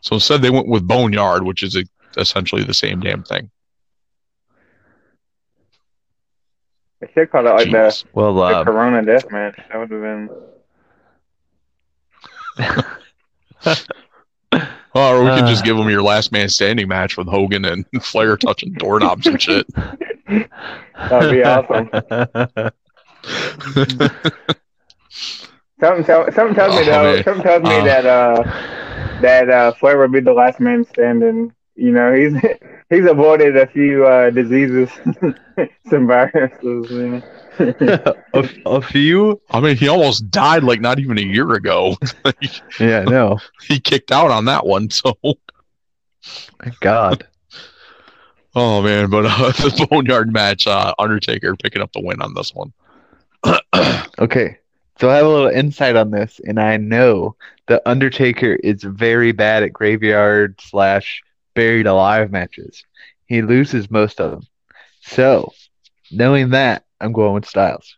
[0.00, 1.76] So instead, they went with Boneyard, which is
[2.16, 3.50] essentially the same damn thing.
[7.02, 9.56] they should call it like the, Well, the uh, Corona Death Match.
[9.56, 10.28] That would have been.
[14.94, 15.48] Or we could Uh.
[15.48, 19.40] just give them your last man standing match with Hogan and Flair touching doorknobs and
[19.40, 19.66] shit.
[19.74, 21.88] That'd be awesome.
[25.80, 27.14] Something, tell, something tells me Oh, though.
[27.14, 27.24] man.
[27.24, 27.84] Something tells me Uh.
[27.84, 28.42] that uh,
[29.20, 31.52] that uh, Flair would be the last man standing.
[31.74, 32.34] You know, he's
[32.90, 34.90] he's avoided a few uh, diseases,
[35.90, 36.90] some viruses.
[36.90, 37.22] You know?
[37.58, 38.14] a,
[38.66, 39.40] a few.
[39.50, 41.96] I mean, he almost died like not even a year ago.
[42.80, 43.38] Yeah, no.
[43.62, 44.90] he kicked out on that one.
[44.90, 45.16] So,
[46.62, 47.26] Thank God.
[48.54, 52.52] oh man, but uh, the Boneyard match, uh, Undertaker picking up the win on this
[52.54, 52.72] one.
[54.18, 54.58] Okay,
[55.00, 57.34] so I have a little insight on this, and I know
[57.66, 61.22] the Undertaker is very bad at graveyard slash
[61.54, 62.84] buried alive matches.
[63.26, 64.46] He loses most of them.
[65.00, 65.52] So,
[66.12, 67.96] knowing that, I'm going with Styles.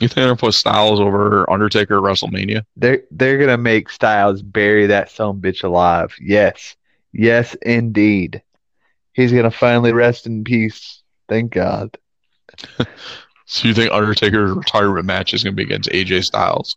[0.00, 2.64] You think they're gonna put Styles over Undertaker at WrestleMania?
[2.76, 6.16] They're they're gonna make Styles bury that son bitch alive.
[6.20, 6.76] Yes,
[7.12, 8.42] yes, indeed.
[9.12, 11.02] He's gonna finally rest in peace.
[11.28, 11.96] Thank God.
[13.44, 16.76] So you think Undertaker's retirement match is gonna be against AJ Styles?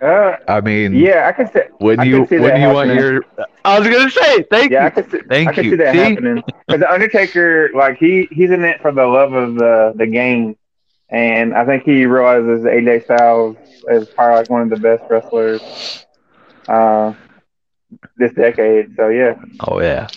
[0.00, 1.60] Uh, I mean, yeah, I can see.
[1.78, 3.22] When you see when that you want your,
[3.64, 4.90] I was gonna say thank Yeah, I you.
[4.90, 5.18] can see.
[5.28, 5.68] Thank I can you.
[5.68, 5.96] see that See?
[5.96, 6.42] happening.
[6.68, 10.56] Because the Undertaker, like he he's in it for the love of the the game,
[11.10, 13.56] and I think he realizes AJ Styles
[13.88, 15.62] is probably like one of the best wrestlers
[16.68, 17.12] uh,
[18.16, 18.94] this decade.
[18.96, 20.08] So yeah, Oh yeah,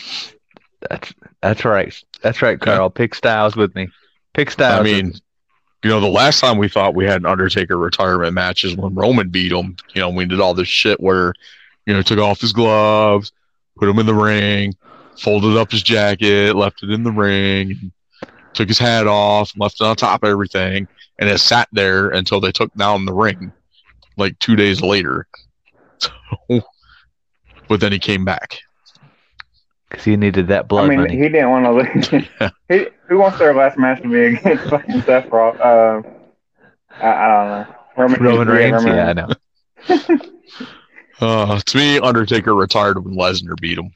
[0.90, 1.94] that's that's right.
[2.22, 2.90] That's right, Carl.
[2.90, 3.88] Pick Styles with me.
[4.34, 4.92] Pick Styles.
[4.94, 5.20] I mean, me.
[5.84, 8.96] You know, the last time we thought we had an Undertaker retirement match is when
[8.96, 9.78] Roman beat him.
[9.94, 11.34] You know, we did all this shit where,
[11.86, 13.32] you know, took off his gloves,
[13.78, 14.76] put him in the ring,
[15.18, 17.92] folded up his jacket, left it in the ring,
[18.54, 22.42] took his hat off, left it on top of everything, and it sat there until
[22.42, 23.52] they took down the ring,
[24.18, 25.28] like two days later.
[26.48, 26.62] So,
[27.68, 28.60] but then he came back.
[29.90, 31.18] Because he needed that blood I mean money.
[31.18, 32.52] he didn't want to lose.
[32.70, 35.60] he, who wants their last match to be against fucking Seth Rollins?
[35.60, 36.02] Uh,
[37.02, 37.76] I, I don't know.
[37.98, 38.84] Roman, Roman yeah, Reigns.
[38.86, 40.20] Roman Yeah, I know.
[41.22, 43.92] Uh, to me, Undertaker retired when Lesnar beat him.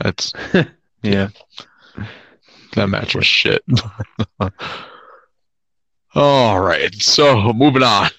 [0.00, 0.34] That's
[1.02, 1.28] Yeah.
[2.74, 3.64] that match was shit.
[6.14, 8.10] All right, so moving on.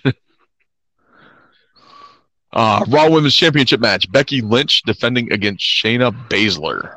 [2.53, 6.95] Uh, Raw Women's Championship match: Becky Lynch defending against Shayna Baszler.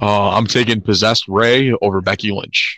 [0.00, 2.76] Uh, I'm taking Possessed Ray over Becky Lynch.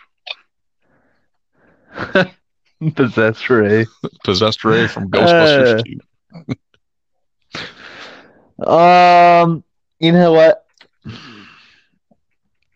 [2.95, 3.85] Possessed Ray.
[4.23, 6.43] Possessed Ray from Ghostbusters Uh.
[6.47, 6.55] 2.
[8.61, 9.63] Um,
[9.99, 10.67] you know what?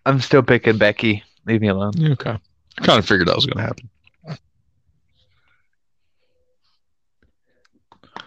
[0.04, 1.24] I'm still picking Becky.
[1.46, 1.94] Leave me alone.
[2.14, 3.88] Okay, I kind of figured that was going to happen.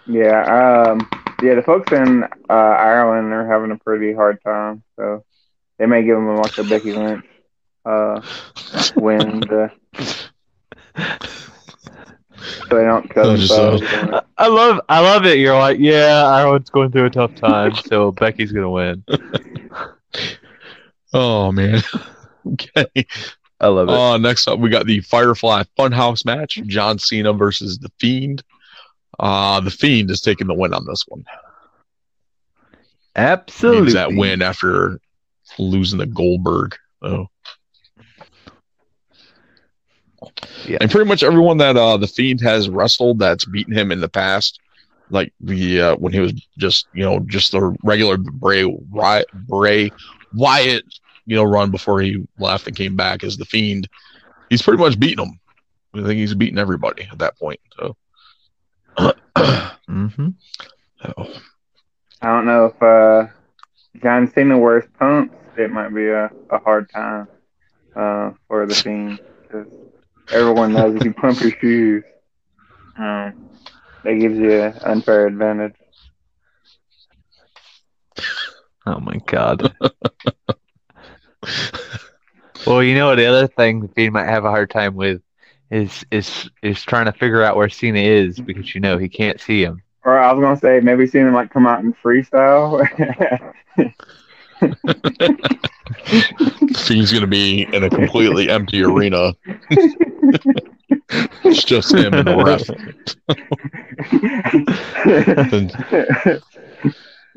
[0.09, 1.09] Yeah, um,
[1.43, 1.55] yeah.
[1.55, 5.25] The folks in uh, Ireland are having a pretty hard time, so
[5.79, 7.25] they may give them like a Becky Lynch
[7.85, 8.21] uh,
[8.97, 9.73] win to,
[12.69, 13.83] so they don't kill just, uh, themselves.
[14.13, 15.39] I- I love, I love it.
[15.39, 19.05] You're like, yeah, Ireland's going through a tough time, so Becky's gonna win.
[21.13, 21.81] Oh man.
[22.47, 23.07] okay.
[23.61, 23.95] I love it.
[23.95, 28.43] Uh, next up, we got the Firefly Funhouse match: John Cena versus the Fiend.
[29.19, 31.25] Uh, the Fiend is taking the win on this one.
[33.17, 33.83] Absolutely.
[33.83, 35.01] Needs that win after
[35.59, 36.77] losing to Goldberg.
[37.03, 37.29] Oh.
[40.67, 40.79] Yeah.
[40.81, 44.09] And pretty much everyone that uh, the Fiend has wrestled that's beaten him in the
[44.09, 44.61] past,
[45.11, 48.65] like the uh, when he was just you know just the regular Bray
[49.33, 49.91] Bray
[50.35, 50.85] Wyatt
[51.27, 53.89] you know run before he left and came back as the Fiend,
[54.51, 55.41] he's pretty much beaten him.
[55.95, 57.61] I think he's beaten everybody at that point.
[57.79, 57.97] So.
[59.89, 60.29] Mm-hmm.
[61.19, 61.41] Oh.
[62.23, 63.27] I don't know if uh,
[64.03, 65.35] John Cena wears pumps.
[65.57, 67.29] It might be a, a hard time
[67.97, 69.19] uh, for the team.
[70.31, 72.05] everyone knows if you pump your shoes,
[72.99, 73.35] um,
[74.05, 75.75] that gives you an unfair advantage.
[78.87, 79.75] Oh my god.
[82.67, 83.17] well, you know what?
[83.17, 85.23] The other thing Fiend might have a hard time with
[85.71, 88.45] is is is trying to figure out where Cena is mm-hmm.
[88.45, 89.83] because you know he can't see him.
[90.05, 92.87] Or I was gonna say maybe seeing him like come out in freestyle.
[96.77, 99.35] Fiend's gonna be in a completely empty arena.
[101.45, 102.69] it's just him and the ref.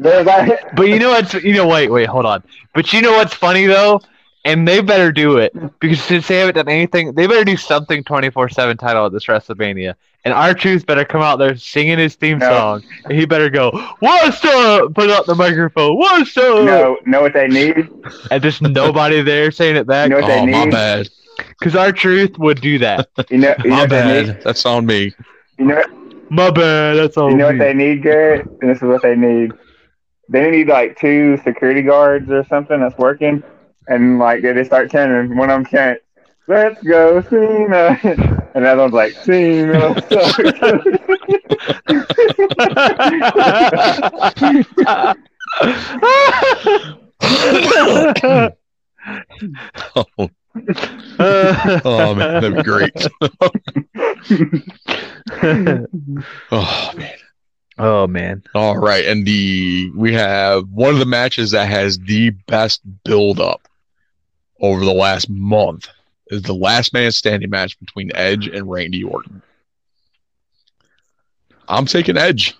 [0.02, 0.76] There's that.
[0.76, 2.44] But you know what's you know wait wait hold on.
[2.74, 4.02] But you know what's funny though,
[4.46, 8.04] and they better do it because since they haven't done anything, they better do something
[8.04, 9.96] twenty four seven title at this WrestleMania.
[10.24, 12.48] And R-Truth better come out there singing his theme No.
[12.48, 17.22] song, and he better go "What's up?" Put out the microphone, "What's up?" No, know
[17.22, 17.90] what they need?
[18.30, 20.10] and just nobody there saying it back.
[20.10, 21.10] You know what they Oh my bad.
[21.60, 23.10] Because R-Truth would do that.
[23.30, 24.28] You know, you My what they need?
[24.28, 24.42] bad.
[24.44, 25.14] That's on me.
[25.58, 25.84] You know,
[26.30, 26.98] My bad.
[26.98, 27.32] That's all.
[27.32, 28.46] you know what they need, Garrett?
[28.62, 29.54] And this is what they need.
[30.30, 33.44] They need like two security guards or something that's working,
[33.88, 35.38] and like they start chanting.
[35.38, 36.04] One of them chants,
[36.48, 37.98] "Let's go, Cena,"
[38.54, 39.96] and the other one's like, "Cena."
[49.96, 50.06] oh,
[51.84, 53.08] oh, man, that'd be great.
[56.54, 57.14] Oh man.
[57.78, 58.44] oh man.
[58.54, 63.40] All right, and the we have one of the matches that has the best build
[63.40, 63.68] up
[64.62, 65.88] over the last month
[66.28, 69.42] is the last man standing match between Edge and Randy Orton.
[71.68, 72.56] I'm taking Edge.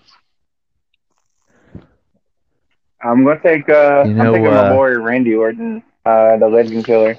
[3.02, 3.68] I'm gonna take.
[3.68, 7.16] Uh, You I'm know, taking uh, my boy Randy Orton, uh, the Legend Killer.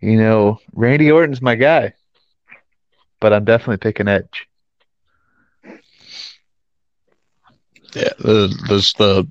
[0.00, 1.94] You know, Randy Orton's my guy,
[3.20, 4.48] but I'm definitely picking Edge.
[7.94, 9.26] Yeah, the this the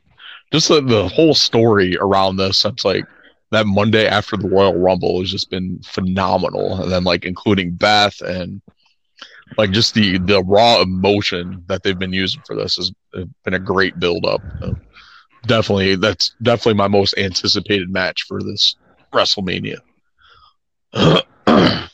[0.53, 3.05] just the, the whole story around this since like
[3.49, 8.21] that Monday after the Royal Rumble has just been phenomenal, and then like including Beth
[8.21, 8.61] and
[9.57, 12.91] like just the the raw emotion that they've been using for this has
[13.43, 14.41] been a great build up.
[15.47, 18.75] Definitely, that's definitely my most anticipated match for this
[19.11, 19.79] WrestleMania.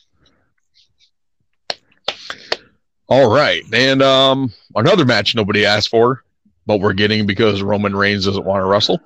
[3.07, 6.24] All right, and um, another match nobody asked for,
[6.70, 9.01] but we're getting because Roman Reigns doesn't want to wrestle,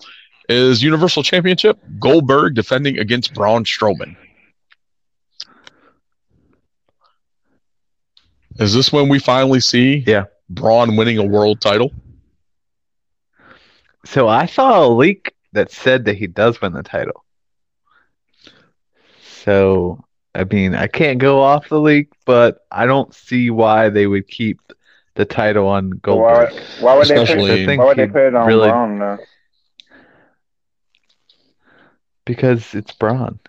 [0.50, 4.18] is Universal Championship Goldberg defending against Braun Strowman.
[8.60, 10.26] Is this when we finally see Yeah.
[10.50, 11.94] Braun winning a world title?
[14.06, 17.24] So I saw a leak that said that he does win the title.
[19.22, 20.04] So
[20.36, 24.28] I mean, I can't go off the leak, but I don't see why they would
[24.28, 24.60] keep
[25.16, 26.54] the title on Why, Goldberg.
[26.82, 27.24] why would they put?
[27.24, 29.18] Especially- I think Why would they put it on really- Braun though?
[32.26, 33.40] Because it's Braun.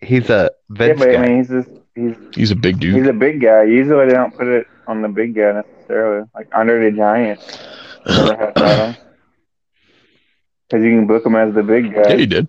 [0.00, 1.22] He's a Yeah, Vince but I guy.
[1.26, 2.94] mean, he's just he's He's a big dude.
[2.96, 3.64] he's a big guy.
[3.64, 6.28] Usually they don't put it on the big guy necessarily.
[6.34, 7.40] Like Andre the Giant
[8.06, 8.98] never had that
[10.68, 12.10] because you can book him as the big guy.
[12.10, 12.46] yeah, he did.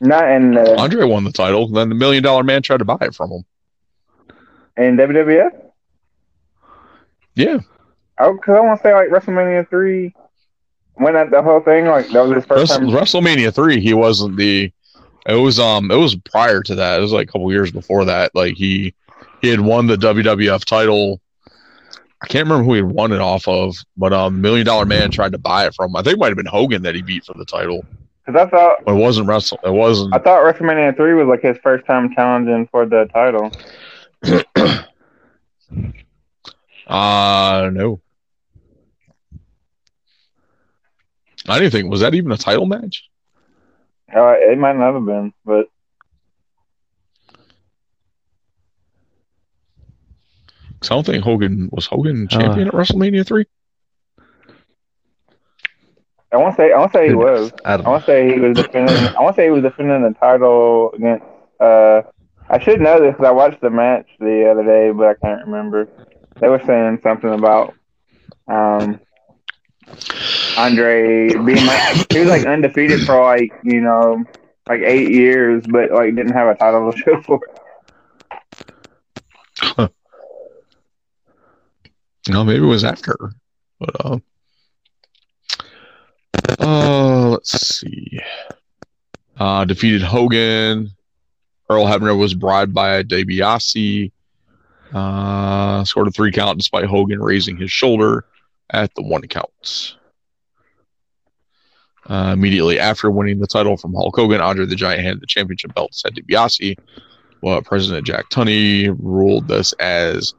[0.00, 1.68] Not in uh, Andre won the title.
[1.68, 3.44] Then the Million Dollar Man tried to buy it from him.
[4.76, 5.61] in WWF.
[7.34, 7.58] Yeah,
[8.18, 10.14] because I want to say like WrestleMania three.
[10.94, 12.96] When that the whole thing like that was his first Wrestle- time.
[12.96, 13.80] WrestleMania three.
[13.80, 14.70] He wasn't the.
[15.26, 15.90] It was um.
[15.90, 16.98] It was prior to that.
[16.98, 18.34] It was like a couple years before that.
[18.34, 18.94] Like he
[19.40, 21.20] he had won the WWF title.
[22.22, 25.10] I can't remember who he had won it off of, but um, Million Dollar Man
[25.10, 25.96] tried to buy it from.
[25.96, 27.84] I think it might have been Hogan that he beat for the title.
[28.24, 29.58] Because I thought It wasn't Wrestle.
[29.64, 30.14] It wasn't.
[30.14, 33.50] I thought WrestleMania three was like his first time challenging for the title.
[36.92, 38.02] Uh no.
[41.48, 43.08] I didn't think was that even a title match.
[44.14, 45.68] Uh, it might not have been, but
[50.82, 53.46] I don't think Hogan was Hogan champion at WrestleMania three.
[56.30, 57.52] I want to say I want to say he was.
[57.64, 59.16] I don't I want to say he was defending.
[59.16, 61.24] I want to say he was defending the title against.
[61.58, 62.02] Uh,
[62.50, 65.46] I should know this because I watched the match the other day, but I can't
[65.46, 65.88] remember.
[66.42, 67.72] They were saying something about
[68.48, 68.98] um,
[70.58, 74.24] Andre being like he was like undefeated for like you know
[74.68, 77.40] like eight years, but like didn't have a title to show for.
[79.78, 79.92] it.
[82.28, 83.16] No, maybe it was after.
[83.78, 84.18] But uh,
[86.58, 88.18] uh let's see.
[89.38, 90.90] Uh, defeated Hogan.
[91.70, 94.10] Earl Hebner was bribed by DiBiase.
[94.92, 98.26] Uh, scored a three count despite Hogan raising his shoulder
[98.70, 99.96] at the one count.
[102.08, 105.74] Uh, immediately after winning the title from Hulk Hogan, Andre the Giant handed the championship
[105.74, 106.76] belt to DiBiase.
[107.42, 110.34] Well, President Jack Tunney ruled this as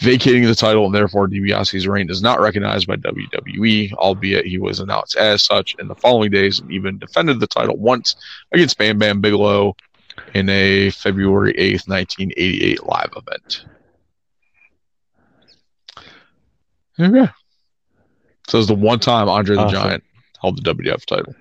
[0.00, 4.80] vacating the title, and therefore DiBiase's reign is not recognized by WWE, albeit he was
[4.80, 8.16] announced as such in the following days and even defended the title once
[8.52, 9.76] against Bam Bam Bigelow
[10.34, 13.64] in a February 8th, 1988 live event.
[16.98, 17.30] Okay.
[18.48, 19.74] So it's the one time Andre the Awesome.
[19.74, 20.04] Giant
[20.40, 21.34] held the WWF title.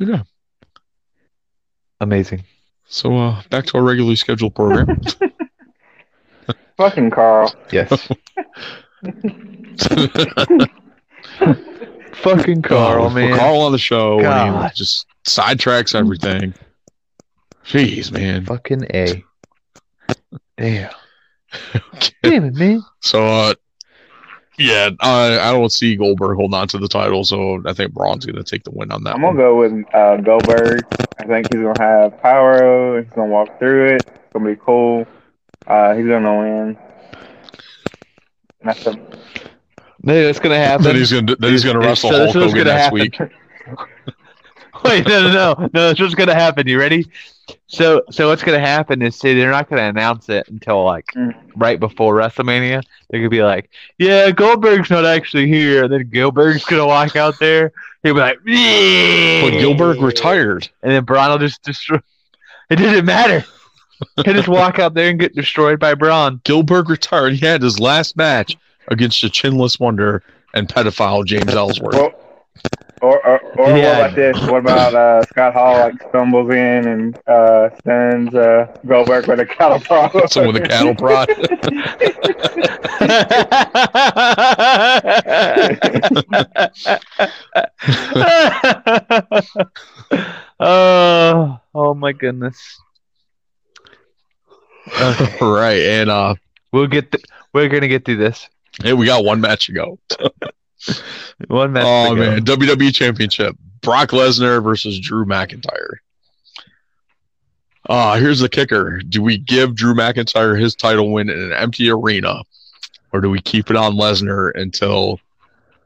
[0.00, 0.22] Okay.
[2.00, 2.44] Amazing.
[2.86, 5.00] So uh, back to our regularly scheduled program.
[6.76, 7.54] Fucking Carl.
[7.70, 8.08] Yes.
[12.22, 13.38] Fucking Carl, Uh, man.
[13.38, 14.70] Carl on the show, and God.
[14.70, 16.54] he just sidetracks everything.
[17.64, 18.44] Jeez, man.
[18.46, 19.24] Fucking A.
[20.56, 20.90] Damn.
[22.22, 22.82] Damn it, man.
[23.00, 23.54] So, uh,
[24.58, 28.26] yeah, I, I don't see Goldberg holding on to the title, so I think Braun's
[28.26, 30.82] going to take the win on that I'm gonna go with uh, Goldberg.
[31.18, 33.00] I think he's gonna have power.
[33.02, 34.02] He's gonna walk through it.
[34.06, 35.06] It's gonna be cool.
[35.66, 36.78] Uh, he's gonna win.
[38.62, 39.00] That's the,
[40.02, 40.84] No, that's gonna happen.
[40.84, 42.98] Then he's going to then he's going to wrestle so this Hulk Hogan next happen.
[42.98, 43.18] week.
[44.84, 45.88] Wait, no, no, no, no.
[45.88, 46.66] That's what's gonna happen.
[46.66, 47.06] You ready?
[47.66, 51.34] So, so what's gonna happen is, see, they're not gonna announce it until like Mm.
[51.56, 52.82] right before WrestleMania.
[53.10, 57.38] They're gonna be like, "Yeah, Goldberg's not actually here." And then Goldberg's gonna walk out
[57.38, 57.72] there.
[58.02, 60.68] He'll be like, But Gillberg retired.
[60.82, 61.98] and then Braun will just destroy.
[62.70, 63.44] It didn't matter.
[64.24, 66.38] He'll just walk out there and get destroyed by Braun.
[66.44, 67.34] Gillberg retired.
[67.34, 68.56] He had his last match
[68.90, 70.22] against the chinless wonder
[70.54, 71.94] and pedophile James Ellsworth.
[71.94, 72.12] or,
[73.02, 74.00] or, or, or Yeah.
[74.00, 74.40] what about this?
[74.50, 79.46] What about uh, Scott Hall like stumbles in and uh, stuns uh, Goldberg with a
[79.46, 80.30] cattle prod?
[80.30, 81.28] So with a cattle prod.
[90.60, 92.80] oh, oh my goodness.
[95.00, 95.36] Okay.
[95.40, 96.34] right, and uh,
[96.72, 97.12] We'll get.
[97.12, 97.22] Th-
[97.52, 98.48] we're gonna get through this.
[98.82, 99.98] Hey, we got one match to go.
[101.48, 101.84] One match.
[101.86, 102.30] Oh to go.
[102.30, 105.96] man, WWE Championship: Brock Lesnar versus Drew McIntyre.
[107.86, 111.90] Uh, here's the kicker: Do we give Drew McIntyre his title win in an empty
[111.90, 112.42] arena,
[113.12, 115.20] or do we keep it on Lesnar until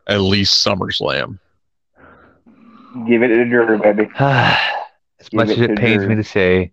[0.06, 1.38] at least SummerSlam?
[3.08, 4.08] Give it to Drew, baby.
[4.18, 6.08] as Give much it as it to pains Drew.
[6.10, 6.70] me to say,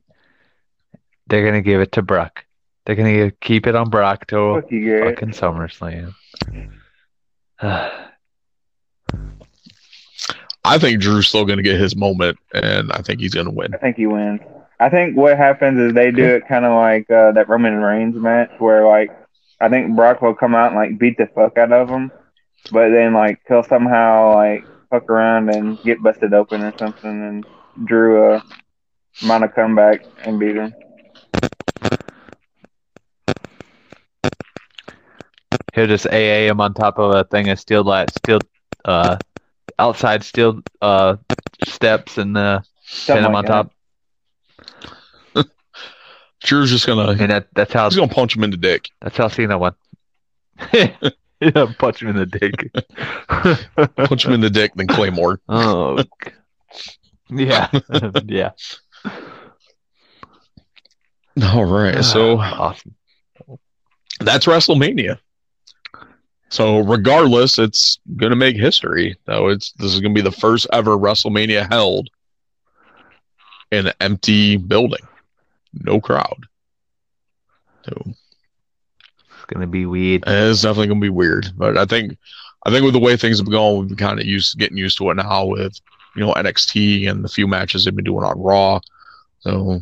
[1.27, 2.45] they're gonna give it to Brock.
[2.85, 5.19] They're gonna keep it on Brock till Fuck you, Garrett.
[5.19, 6.13] fucking SummerSlam.
[10.63, 13.51] I think Drew's still going to get his moment, and I think he's going to
[13.51, 13.73] win.
[13.73, 14.41] I think he wins.
[14.79, 18.15] I think what happens is they do it kind of like uh, that Roman Reigns
[18.15, 19.11] match where like
[19.59, 22.11] I think Brock will come out and like beat the fuck out of him,
[22.71, 27.45] but then like he'll somehow like fuck around and get busted open or something, and
[27.85, 28.41] Drew uh,
[29.23, 30.73] might have come back and beat him.
[35.73, 38.39] He'll just AA him on top of a thing of steel light, steel,
[38.85, 39.17] uh,
[39.79, 41.17] outside steel, uh,
[41.67, 43.69] steps and uh, pin Something him like on
[45.35, 45.45] top.
[46.43, 48.57] Drew's just going to And that, that's how he's going to punch him in the
[48.57, 48.89] dick.
[49.01, 49.75] that's how Cena won.
[50.73, 52.71] yeah, punch him in the dick.
[53.95, 55.39] Punch him in the dick, then Claymore.
[55.49, 56.03] oh,
[57.29, 57.69] yeah,
[58.25, 58.51] yeah.
[61.43, 62.95] All right, so awesome.
[64.19, 65.17] that's WrestleMania.
[66.51, 69.15] So regardless, it's gonna make history.
[69.25, 72.09] So it's this is gonna be the first ever WrestleMania held
[73.71, 75.07] in an empty building,
[75.73, 76.45] no crowd.
[77.85, 80.23] So It's gonna be weird.
[80.27, 81.53] it's definitely gonna be weird.
[81.55, 82.17] But I think
[82.65, 84.77] I think with the way things have been going, we've been kind of used getting
[84.77, 85.79] used to it now with
[86.17, 88.81] you know NXT and the few matches they've been doing on Raw.
[89.39, 89.81] So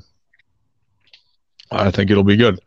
[1.72, 2.60] I think it'll be good.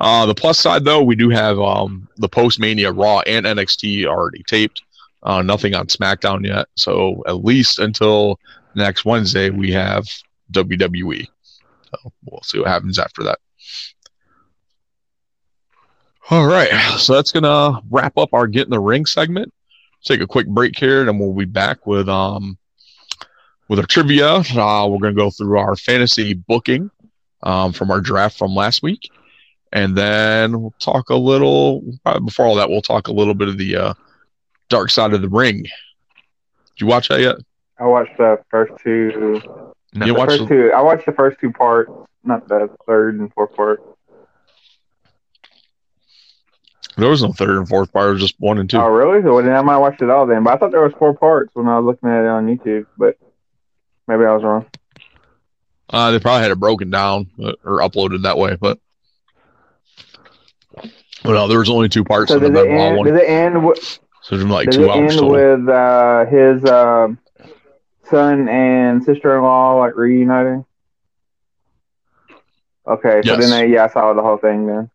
[0.00, 4.06] Uh, the plus side, though, we do have um, the post Mania Raw and NXT
[4.06, 4.82] already taped.
[5.22, 6.66] Uh, nothing on SmackDown yet.
[6.76, 8.40] So at least until
[8.74, 10.06] next Wednesday, we have
[10.52, 11.26] WWE.
[11.90, 13.38] So we'll see what happens after that.
[16.30, 16.70] All right.
[16.98, 19.52] So that's going to wrap up our Get in the Ring segment.
[20.02, 22.56] Take a quick break here, and we'll be back with um
[23.68, 24.36] with our trivia.
[24.36, 26.90] Uh, we're going to go through our fantasy booking
[27.42, 29.10] um, from our draft from last week.
[29.72, 33.48] And then we'll talk a little, uh, before all that, we'll talk a little bit
[33.48, 33.94] of the uh,
[34.68, 35.70] dark side of the ring Did
[36.78, 37.36] you watch that yet?
[37.78, 39.40] I watched the first two.
[39.94, 40.72] No, You The watched first the- two.
[40.72, 41.90] I watched the first two parts,
[42.24, 43.80] not the third and fourth part.
[46.96, 48.08] There was no third and fourth part.
[48.10, 48.76] It was just one and two.
[48.76, 49.20] Oh, really?
[49.20, 50.42] Well, then I might watch it all then.
[50.44, 52.86] But I thought there was four parts when I was looking at it on YouTube.
[52.98, 53.16] But
[54.06, 54.66] maybe I was wrong.
[55.88, 58.78] Uh, they probably had it broken down or uploaded that way, but
[61.24, 63.02] but no, there was only two parts So in the Benoit end?
[63.02, 63.12] one.
[63.12, 63.64] Does it end?
[63.64, 63.78] With,
[64.22, 67.18] So there's like does two it hours end with uh, his um
[68.04, 70.64] son and sister-in-law like reuniting?
[72.86, 73.36] Okay, so Yes.
[73.36, 74.90] then I, yeah, I saw the whole thing then.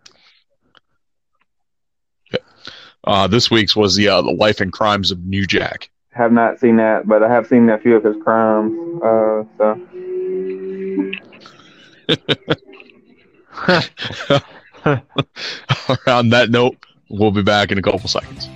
[3.04, 5.90] Uh, this week's was the uh, the life and crimes of New Jack.
[6.12, 8.74] Have not seen that, but I have seen a few of his crimes.
[9.04, 9.80] Uh, so
[16.08, 16.78] On that note,
[17.10, 18.48] we'll be back in a couple seconds.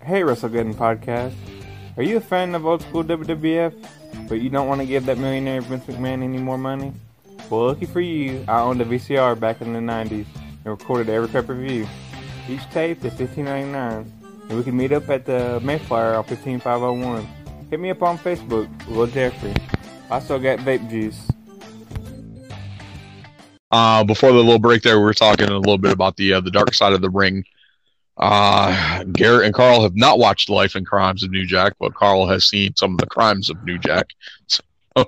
[0.00, 1.34] Hey, WrestleGeddon Podcast.
[1.96, 3.74] Are you a fan of old school WWF,
[4.28, 6.92] but you don't want to give that millionaire Vince McMahon any more money?
[7.50, 11.28] Well, lucky for you, I owned a VCR back in the 90s and recorded every
[11.28, 11.86] pay per view.
[12.48, 14.06] Each tape is $15.99,
[14.48, 17.26] and we can meet up at the Mayflower on 15501.
[17.70, 19.54] Hit me up on Facebook, Will Jeffrey.
[20.10, 21.28] I still got vape juice.
[23.74, 26.40] Uh, before the little break there, we were talking a little bit about the uh,
[26.40, 27.44] the dark side of the ring.
[28.16, 32.28] Uh, Garrett and Carl have not watched life and crimes of New Jack, but Carl
[32.28, 34.06] has seen some of the crimes of New Jack.
[34.96, 35.02] So,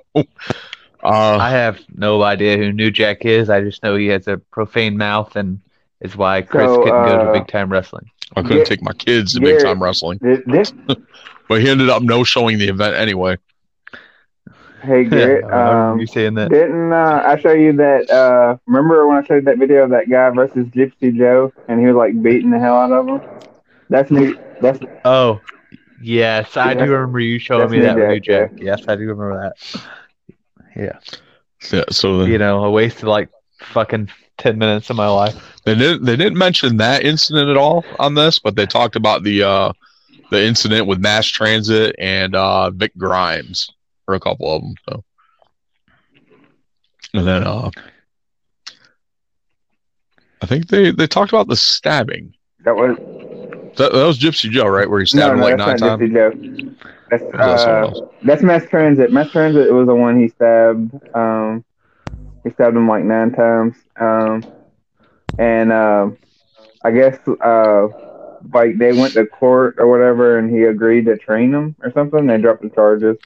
[1.03, 3.49] uh, I have no idea who New Jack is.
[3.49, 5.61] I just know he has a profane mouth and
[6.01, 8.09] is why Chris So, couldn't go to uh, big time wrestling.
[8.35, 8.63] I couldn't Yeah.
[8.65, 10.73] take my kids to big time wrestling, this, this
[11.47, 13.37] but he ended up no showing the event anyway.
[14.81, 16.49] Hey Garrett, I um, you saying that.
[16.49, 18.09] Didn't uh, I show you that?
[18.09, 21.87] Uh, remember when I showed that video of that guy versus Gypsy Joe, and he
[21.87, 23.21] was like beating the hell out of him?
[23.89, 24.37] That's new.
[24.61, 25.41] That's Oh,
[26.01, 28.61] yes, I do remember you showing that's me that New with Jack, Jack.
[28.61, 29.81] Yes, I do remember that.
[30.75, 30.99] Yeah,
[31.71, 35.35] Yeah, so you know, I wasted like fucking ten minutes of my life.
[35.65, 39.23] They didn't they didn't mention that incident at all on this, but they talked about
[39.23, 39.73] the uh
[40.29, 43.71] the incident with mass transit and uh Vic Grimes
[44.07, 44.75] for a couple of them.
[44.89, 45.03] So
[47.13, 47.69] and then uh
[50.41, 52.33] I think they they talked about the stabbing.
[52.65, 52.97] that was
[53.77, 54.89] That, that was Gypsy Joe, right?
[54.89, 55.99] Where he no, stabbed him like that's nine not times.
[55.99, 56.31] Gypsy Joe.
[57.09, 59.11] That's Or was that someone uh, that's Mass Transit.
[59.11, 60.91] Mass Transit was the one he stabbed.
[61.15, 61.63] Um,
[62.43, 63.75] he stabbed him like nine times.
[63.99, 64.45] Um,
[65.37, 66.17] and um,
[66.83, 67.87] I guess uh,
[68.53, 72.25] like they went to court or whatever, and he agreed to train them or something.
[72.27, 73.17] They dropped the charges,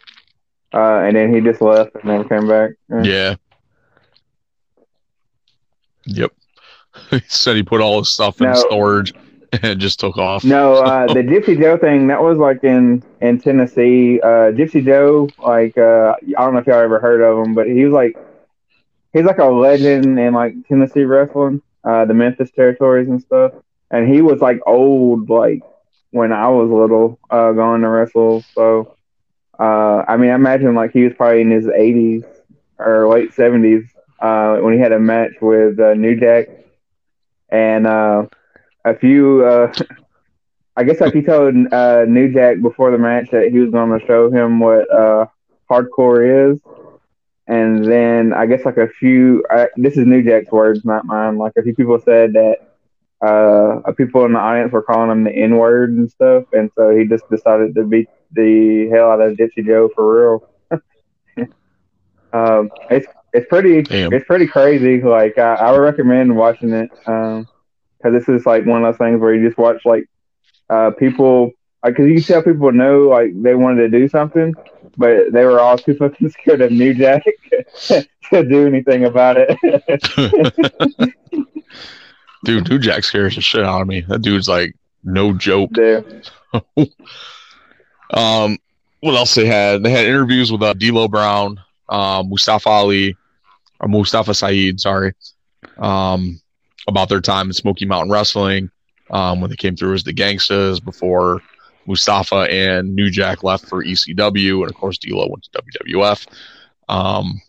[0.73, 2.71] uh, and then he just left and then came back.
[3.03, 3.35] Yeah.
[6.05, 6.31] Yep.
[7.09, 9.13] he said he put all his stuff in storage
[9.63, 10.43] and just took off.
[10.43, 14.19] No, uh, the Gypsy Joe thing that was like in in Tennessee.
[14.21, 17.67] Uh, Gypsy Joe, like uh, I don't know if y'all ever heard of him, but
[17.67, 18.17] he was like
[19.13, 23.53] he's like a legend in like Tennessee wrestling, uh, the Memphis territories and stuff.
[23.89, 25.61] And he was like old, like
[26.11, 28.43] when I was little, uh, going to wrestle.
[28.53, 28.95] So,
[29.61, 32.25] uh, I mean, I imagine like he was probably in his 80s
[32.79, 33.89] or late 70s
[34.21, 36.47] uh, when he had a match with uh, New Jack.
[37.51, 38.25] And uh,
[38.85, 39.73] a few, uh,
[40.77, 43.97] I guess like he told uh, New Jack before the match that he was going
[43.97, 45.25] to show him what uh,
[45.69, 46.61] hardcore is.
[47.47, 49.43] And then I guess like a few,
[49.77, 51.37] this is New Jack's words, not mine.
[51.37, 52.57] Like a few people said that
[53.25, 56.45] uh, people in the audience were calling him the N word and stuff.
[56.53, 60.79] And so he just decided to beat the hell out of Gypsy Joe for real.
[62.33, 64.13] um, it's, it's pretty, Damn.
[64.13, 65.01] it's pretty crazy.
[65.01, 66.89] Like I, I would recommend watching it.
[67.05, 67.47] Um,
[68.01, 70.09] cause this is like one of those things where you just watch like,
[70.69, 71.51] uh, people,
[71.83, 74.53] like, cause you can tell people know, like, they wanted to do something,
[74.97, 77.23] but they were all too fucking scared of New Jack
[77.87, 79.57] to do anything about it.
[82.43, 84.01] Dude, New Jack scares the shit out of me.
[84.01, 85.71] That dude's like no joke.
[88.11, 88.57] Um,
[88.99, 89.83] what else they had?
[89.83, 91.59] They had interviews with uh, D'Lo Brown,
[91.89, 93.15] um, Mustafa Ali,
[93.79, 95.13] or Mustafa Saeed, sorry,
[95.77, 96.39] um,
[96.87, 98.69] about their time in Smoky Mountain Wrestling,
[99.09, 101.41] um, when they came through as the Gangstas before
[101.87, 106.27] Mustafa and New Jack left for ECW, and of course D'Lo went to WWF.
[106.89, 107.41] Um,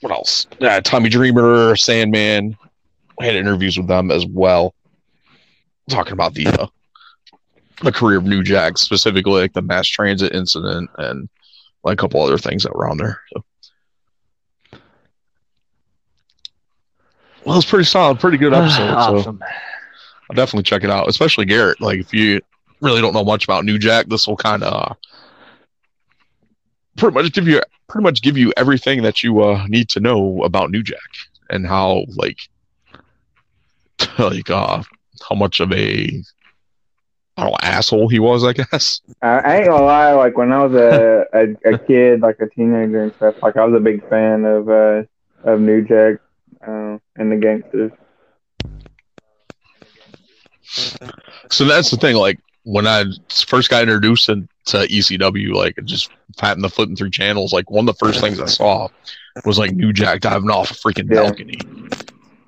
[0.00, 0.46] what else?
[0.60, 2.56] Yeah, Tommy Dreamer, Sandman,
[3.20, 4.74] had interviews with them as well,
[5.88, 6.66] talking about the uh,
[7.82, 11.28] the career of New Jack, specifically like the mass transit incident and
[11.82, 13.20] like a couple other things that were on there.
[13.32, 13.44] So.
[17.44, 19.22] Well, it's pretty solid, pretty good episode.
[19.22, 19.38] So.
[20.30, 21.80] I'll definitely check it out, especially Garrett.
[21.80, 22.40] Like if you
[22.80, 24.96] really don't know much about New Jack, this will kind of
[26.96, 30.42] pretty much give you pretty much give you everything that you uh, need to know
[30.42, 30.98] about New Jack
[31.50, 32.38] and how like
[34.18, 34.82] like uh
[35.28, 36.22] how much of a
[37.36, 39.00] I don't know, asshole he was, I guess.
[39.22, 42.48] I, I ain't gonna lie, like when I was a, a, a kid, like a
[42.48, 45.02] teenager and stuff, like I was a big fan of uh
[45.44, 46.20] of New Jack
[46.66, 47.92] uh, and the gangsters.
[51.50, 52.16] So that's the thing.
[52.16, 54.48] Like when I first got introduced into
[54.88, 58.40] ECW, like just patting the foot flipping through channels, like one of the first things
[58.40, 58.88] I saw
[59.44, 61.22] was like New Jack diving off a freaking Yeah.
[61.22, 61.58] balcony.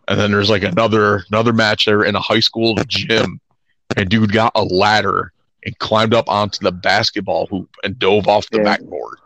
[0.09, 3.41] And then there's like another another match there in a high school gym,
[3.95, 5.33] and dude got a ladder
[5.65, 8.61] and climbed up onto the basketball hoop and dove off the Yeah.
[8.61, 9.19] backboard.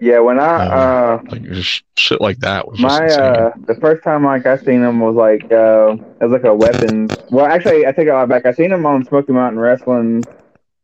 [0.00, 4.24] Yeah, when I uh Like just shit like that was my uh the first time
[4.24, 7.12] like I seen him was like uh it was like a weapons.
[7.30, 8.46] Well, actually, I take it all back.
[8.46, 10.26] I seen him on Smoky Mountain Wrestling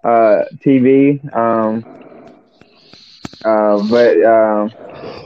[0.05, 1.21] uh TV.
[1.35, 1.85] Um,
[3.45, 4.73] uh, but um,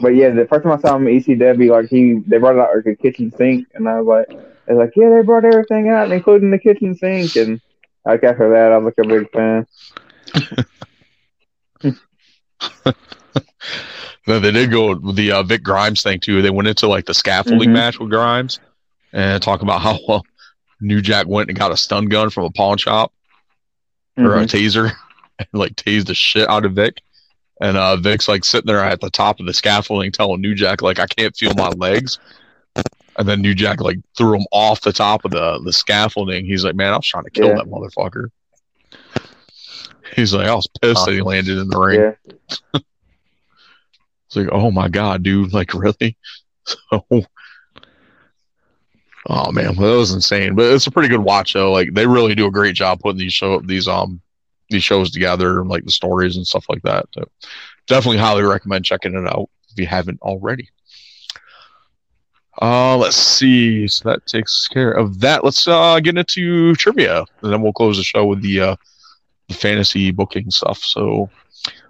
[0.01, 2.61] but yeah, the first time I saw him at ECW, like he they brought it
[2.61, 4.29] out like a kitchen sink, and I was like,
[4.69, 7.61] I was like, yeah, they brought everything out, including the kitchen sink, and
[8.05, 9.67] like after that, I was like a big fan.
[14.29, 16.43] No, they did go with the uh, Vic Grimes thing too.
[16.43, 17.73] They went into like the scaffolding Mhm.
[17.73, 18.61] match with Grimes
[19.13, 20.25] and talking about how well
[20.81, 23.13] New Jack went and got a stun gun from a pawn shop
[24.17, 24.49] or a Mhm.
[24.49, 24.93] taser
[25.41, 27.01] and like tased the shit out of Vic.
[27.61, 30.83] And uh, Vic's like sitting there at the top of the scaffolding telling New Jack
[30.83, 32.21] like I can't feel my legs.
[33.19, 36.47] And then New Jack like threw him off the top of the the scaffolding.
[36.47, 37.57] He's like, man, I was trying to kill Yeah.
[37.57, 38.29] that motherfucker.
[40.15, 42.01] He's like, I was pissed that he landed in the ring.
[42.75, 42.81] Yeah.
[44.27, 46.17] It's like, oh my god, dude, like really?
[46.65, 47.05] So,
[49.29, 50.55] oh man, well, that was insane.
[50.55, 51.73] But it's a pretty good watch though.
[51.73, 54.21] Like they really do a great job putting these show these um
[54.71, 57.07] these shows together, and like the stories and stuff like that.
[57.15, 57.25] So
[57.89, 60.69] definitely highly recommend checking it out if you haven't already.
[62.61, 63.89] Uh, let's see.
[63.89, 65.43] So that takes care of that.
[65.43, 68.77] Let's uh get into trivia, and then we'll close the show with the uh
[69.49, 70.79] the fantasy booking stuff.
[70.79, 71.31] So,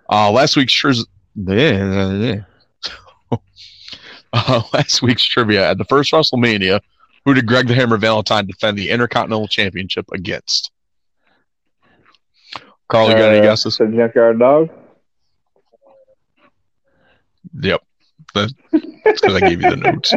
[0.09, 1.07] uh, last week's Triz-
[4.33, 6.81] uh, last week's trivia at the first WrestleMania,
[7.25, 10.71] who did Greg the Hammer Valentine defend the Intercontinental Championship against?
[12.89, 13.77] Carl, you got any Uh, guesses?
[13.77, 14.69] So Junkyard Dog.
[17.61, 17.83] Yep.
[18.35, 18.53] That's
[19.05, 20.15] because I gave you the notes.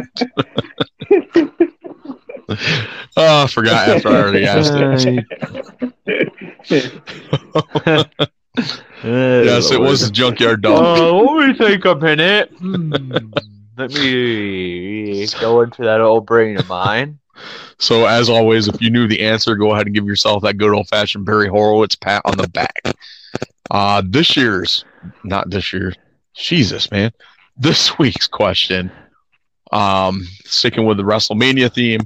[3.16, 5.24] oh, I forgot after I already asked it.
[9.04, 10.82] yes, it was the Junkyard Dog.
[10.82, 12.50] Oh, let me think a minute.
[12.58, 12.92] Hmm.
[13.76, 17.18] Let me go into that old brain of mine.
[17.78, 20.72] So, as always, if you knew the answer, go ahead and give yourself that good
[20.72, 22.74] old fashioned Barry Horowitz pat on the back.
[23.70, 24.84] Uh, this year's,
[25.24, 25.92] not this year,
[26.34, 27.12] Jesus, man.
[27.58, 28.90] This week's question,
[29.72, 32.00] um, sticking with the WrestleMania theme,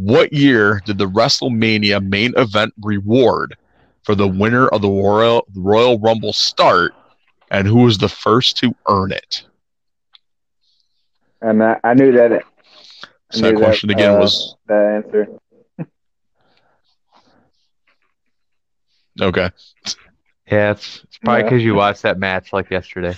[0.00, 3.56] what year did the WrestleMania main event reward
[4.04, 6.94] for the winner of the Royal, Royal Rumble start,
[7.50, 9.44] and who was the first to earn it?
[11.42, 12.32] And I, I knew that.
[12.32, 12.40] I
[13.30, 15.28] So that knew question again uh, was the answer.
[19.20, 19.50] okay.
[20.50, 21.48] Yeah, it's, it's probably Yeah.
[21.50, 23.14] because you watched that match like yesterday.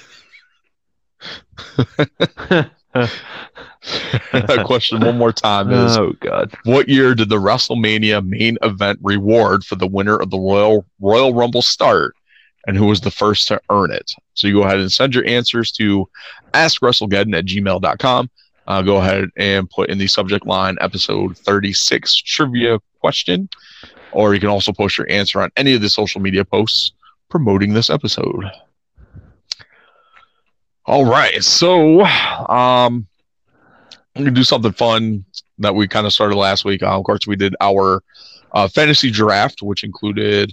[2.94, 6.52] that question one more time is oh God!
[6.64, 11.34] What year did the WrestleMania main event reward for the winner of the Royal Royal
[11.34, 12.14] Rumble start,
[12.66, 14.10] and who was the first to earn it?
[14.34, 16.08] So you go ahead and send your answers to
[16.52, 18.30] askwrestlegeddon at gmail.com.
[18.66, 23.48] Uh, go ahead and put in the subject line episode 36 trivia question,
[24.12, 26.92] or you can also post your answer on any of the social media posts
[27.28, 28.44] promoting this episode.
[30.90, 33.06] All right, so um,
[34.16, 35.24] I'm gonna do something fun
[35.58, 36.82] that we kind of started last week.
[36.82, 38.02] Uh, of course, we did our
[38.50, 40.52] uh, fantasy draft, which included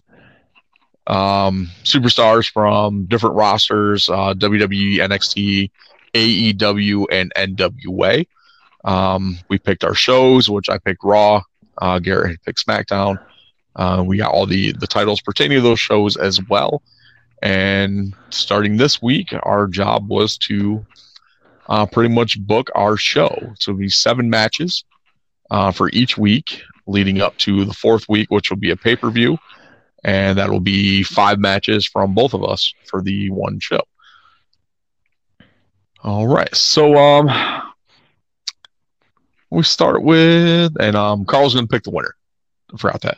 [1.08, 5.72] um, superstars from different rosters: uh, WWE, NXT,
[6.14, 8.28] AEW, and NWA.
[8.86, 11.42] Um, we picked our shows, which I picked Raw.
[11.80, 13.20] Uh, Garrett picked SmackDown.
[13.76, 16.84] Uh, we got all the the titles pertaining to those shows as well.
[17.42, 20.86] And starting this week, our job was to
[21.68, 23.54] uh, pretty much book our show.
[23.60, 24.84] So it'll be seven matches
[25.52, 28.96] uh, for each week, leading up to the fourth week, which will be a pay
[28.96, 29.38] per view,
[30.04, 33.82] and that will be five matches from both of us for the one show.
[36.04, 37.30] All right, so um,
[39.50, 42.16] we start with, and um, Carl's going to pick the winner.
[42.74, 43.18] I forgot that.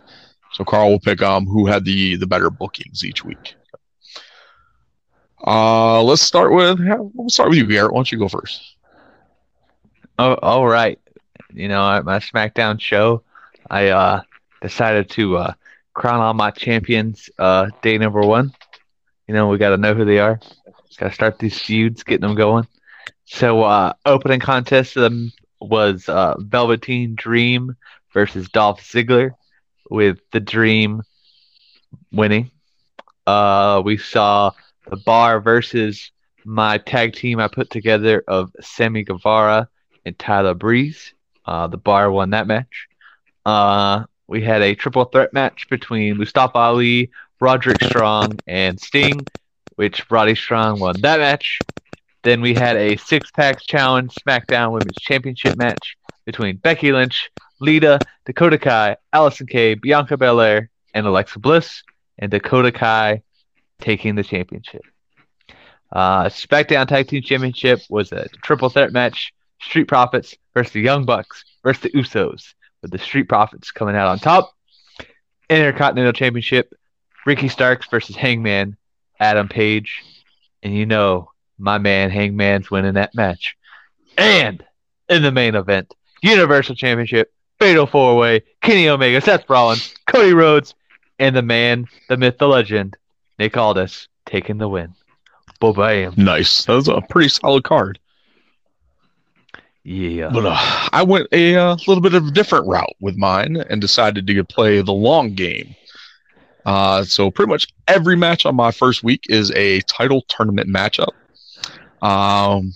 [0.54, 3.56] So Carl will pick um who had the the better bookings each week.
[5.46, 6.80] Uh, let's start with
[7.14, 7.92] we'll start with you, Garrett.
[7.94, 8.76] Why don't you go first?
[10.18, 11.00] Oh, all right.
[11.54, 13.24] You know, my SmackDown show,
[13.70, 14.22] I uh,
[14.62, 15.54] decided to uh,
[15.94, 18.54] crown all my champions uh, day number one.
[19.28, 20.40] You know, we got to know who they are.
[20.98, 22.68] Got to start these feuds, getting them going.
[23.26, 24.98] So, uh, opening contest
[25.62, 27.76] was uh, Velveteen Dream
[28.14, 29.32] versus Dolph Ziggler,
[29.90, 31.04] with the Dream
[32.12, 32.52] winning.
[33.26, 34.52] Uh, we saw
[34.90, 36.12] the Bar versus
[36.46, 39.70] my tag team I put together of Sammy Guevara
[40.06, 41.14] and Tyler Breeze.
[41.46, 42.88] Uh, the Bar won that match.
[43.46, 49.26] Uh, we had a triple threat match between Mustafa Ali, Roderick Strong, and Sting,
[49.76, 51.60] which Roddy Strong won that match.
[52.24, 57.30] Then we had a six pack challenge SmackDown Women's Championship match between Becky Lynch,
[57.60, 61.84] Lita, Dakota Kai, Allysin Kay, Bianca Belair, and Alexa Bliss,
[62.18, 63.24] and Dakota Kai
[63.80, 64.82] taking the championship.
[65.92, 71.06] Uh, SmackDown Tag Team Championship was a triple threat match: Street Profits versus the Young
[71.06, 74.52] Bucks versus the Usos, with the Street Profits coming out on top.
[75.50, 76.72] Intercontinental Championship:
[77.26, 78.78] Ricky Starks versus Hangman
[79.20, 80.04] Adam Page,
[80.62, 83.58] and you know my man Hangman's winning that match.
[84.18, 84.64] And
[85.10, 90.76] in the main event, Universal Championship, Fatal Four Way, Kenny Omega, Seth Rollins, Cody Rhodes,
[91.18, 92.96] and the man, the myth, the legend,
[93.40, 94.94] Nick Aldis, taking the win.
[95.60, 96.14] Bam.
[96.16, 96.66] Nice.
[96.66, 98.00] That was a pretty solid card.
[99.84, 100.30] Yeah.
[100.32, 103.82] But uh, I went a uh, little bit of a different route with mine and
[103.82, 105.76] decided to play the long game.
[106.66, 111.14] Uh, so pretty much every match on my first week is a title tournament matchup.
[112.02, 112.74] Um,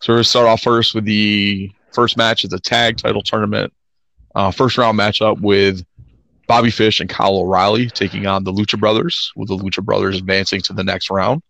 [0.00, 3.72] so we're gonna start off first with the first match is a tag title tournament,
[4.34, 5.84] uh, first round matchup with
[6.46, 10.60] Bobby Fish and Kyle O'Reilly taking on the Lucha Brothers, with the Lucha Brothers advancing
[10.62, 11.42] to the next round.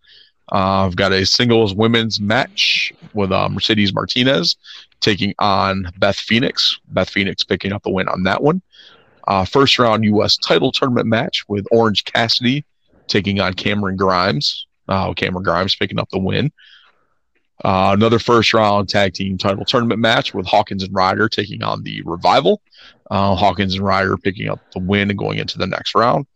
[0.53, 4.57] Uh, I've got a singles women's match with uh, Mercedes Martinez
[5.01, 6.78] taking on Beth Phoenix.
[6.88, 8.62] Beth Phoenix picking up the win on that one.
[9.26, 10.36] Uh, first round U.S.
[10.36, 12.64] title tournament match with Orange Cassidy
[13.09, 14.66] taking on Cameron Grimes.
[14.88, 16.53] Uh, Cameron Grimes picking up the win.
[17.65, 21.83] Uh, another first round tag team title tournament match with Hawkins and Ryder taking on
[21.83, 22.61] the Revival.
[23.11, 26.27] Uh, Hawkins and Ryder picking up the win and going into the next round.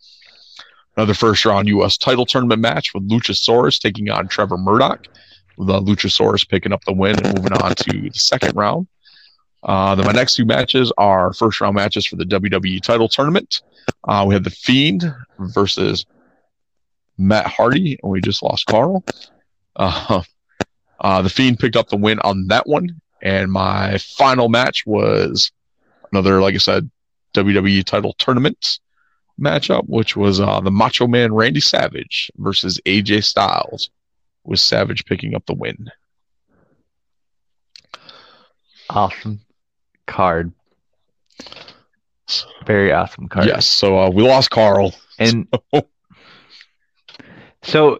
[0.96, 1.96] Another first round U.S.
[1.96, 5.06] title tournament match with Luchasaurus taking on Trevor Murdoch,
[5.58, 8.86] uh, Luchasaurus picking up the win and moving on to the second round.
[9.62, 13.60] Uh, then my next two matches are first round matches for the WWE title tournament.
[14.04, 15.04] Uh, we have The Fiend
[15.38, 16.06] versus
[17.18, 19.04] Matt Hardy, and we just lost Carl.
[19.76, 20.22] Uh,
[21.00, 25.50] uh, the Fiend picked up the win on that one, and my final match was
[26.12, 26.90] another, like I said,
[27.34, 28.78] WWE title tournament
[29.40, 33.90] matchup, which was uh, the Macho Man Randy Savage versus AJ Styles,
[34.44, 35.90] with Savage picking up the win.
[38.88, 39.40] Awesome
[40.06, 40.52] card.
[42.66, 43.46] Very awesome card.
[43.46, 43.66] Yes.
[43.66, 44.94] So uh, we lost Carl.
[45.18, 45.86] And so,
[47.62, 47.98] so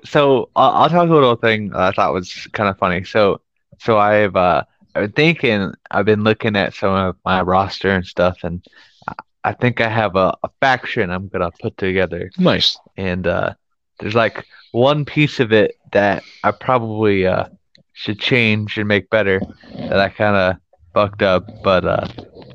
[0.57, 3.05] I'll, I'll talk a little thing I thought was kind of funny.
[3.05, 3.41] So,
[3.79, 4.65] so I've uh,
[4.95, 8.65] I've been thinking, I've been looking at some of my roster and stuff, and
[9.09, 12.31] I- I think I have a, a faction I'm gonna put together.
[12.39, 12.79] Nice.
[12.99, 13.55] And uh,
[13.99, 17.47] there's like one piece of it that I probably uh,
[17.95, 19.41] should change and make better
[19.75, 20.57] that I kind of
[20.93, 22.07] fucked up, but uh,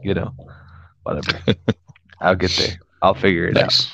[0.03, 0.31] you know,
[1.03, 1.39] whatever.
[2.21, 2.77] I'll get there.
[3.01, 3.63] I'll figure it out.
[3.63, 3.91] Nice.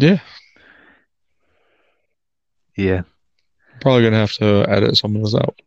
[0.00, 0.18] Yeah.
[2.74, 3.02] Yeah.
[3.82, 5.60] Probably gonna have to edit some of this out.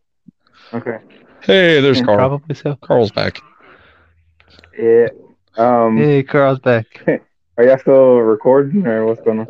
[0.73, 0.97] Okay.
[1.41, 2.18] Hey, there's Yeah, Carl.
[2.18, 2.76] Probably so.
[2.81, 3.39] Carl's back.
[4.77, 5.07] Yeah.
[5.55, 5.97] Um.
[5.97, 6.88] Hey, Carl's back.
[7.57, 9.47] Are y'all still recording or what's going on?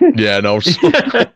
[0.16, 0.54] Yeah, no.
[0.56, 0.60] we're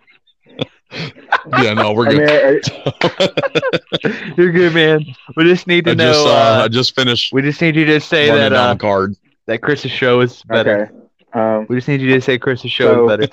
[1.62, 2.70] yeah, no, we're I mean, good.
[2.72, 5.04] are, You're good, man.
[5.36, 6.12] We just need to I know.
[6.12, 8.70] just uh, uh, I just finished we just need you to say running that down
[8.70, 9.14] uh, the card.
[9.48, 10.92] That Chris's show is better.
[11.34, 11.38] okay.
[11.38, 11.66] Um.
[11.68, 13.32] We just need you to say Chris's show So- is better.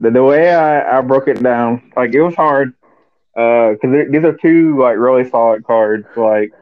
[0.00, 2.74] the, the way I, I broke it down, like it was hard,
[3.36, 6.06] uh, because these are two like really solid cards.
[6.16, 6.52] Like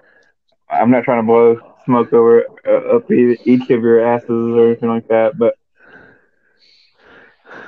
[0.69, 4.91] I'm not trying to blow smoke over uh, up each of your asses or anything
[4.91, 5.55] like that, but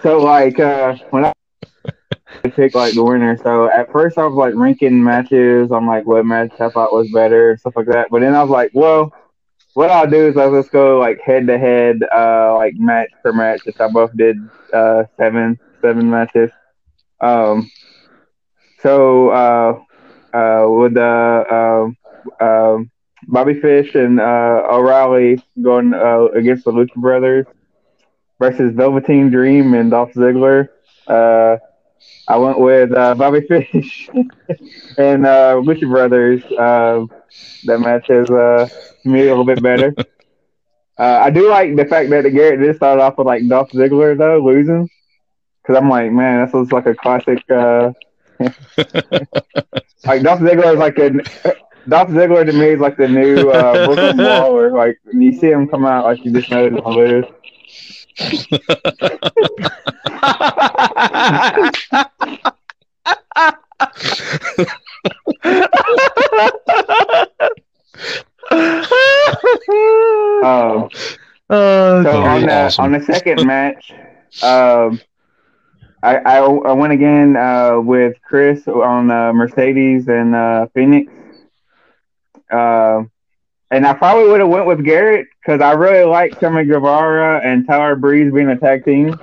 [0.03, 1.33] so like uh, when I
[2.51, 6.25] pick like the winner, so at first I was like ranking matches I'm like what
[6.27, 9.13] match I thought was better and stuff like that, but then I was like, well.
[9.75, 13.33] What I'll do is I'll just go like head to head, uh, like match per
[13.33, 13.63] match.
[13.65, 14.37] Since I both did
[14.73, 16.51] uh seven seven matches.
[17.21, 17.71] Um,
[18.81, 19.81] so uh,
[20.37, 21.97] uh, with um
[22.41, 22.91] um,
[23.29, 27.47] Bobby Fish and uh, O'Reilly going uh, against the Lucha Brothers
[28.41, 30.69] versus Velveteen Dream and Dolph Ziggler.
[31.07, 31.57] Uh,
[32.29, 34.09] I went with uh, Bobby Fish
[34.99, 36.43] and uh, Lucha Brothers.
[36.45, 37.07] Uh,
[37.65, 38.69] that match is uh,
[39.05, 39.95] me a little bit better.
[40.99, 43.71] Uh, I do like the fact that the Garrett did start off with like Dolph
[43.71, 44.89] Ziggler though losing,
[45.63, 47.39] because I'm like, man, this looks like a classic.
[47.51, 47.93] Uh,
[50.05, 51.11] like Dolph Ziggler is like a
[51.89, 54.71] Dolph Ziggler to me is like the new uh, Brooklyn Brawler.
[54.73, 57.25] Like when you see him come out, like you just know he's gonna lose.
[70.43, 70.89] Um,
[71.51, 72.77] Oh, so on the awesome.
[72.79, 73.93] on the second match,
[74.43, 75.01] um,
[76.03, 81.13] I, I I went again uh, with Chris on uh, Mercedes and uh, Phoenix,
[82.51, 83.03] uh,
[83.71, 87.67] and I probably would have went with Garrett because I really like Sammy Guevara and
[87.67, 89.19] Tyler Breeze being a tag team.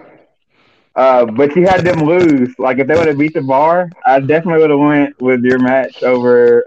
[0.96, 2.54] Uh, but you had them lose.
[2.60, 5.60] Like if they would have beat the bar, I definitely would have went with your
[5.60, 6.66] match over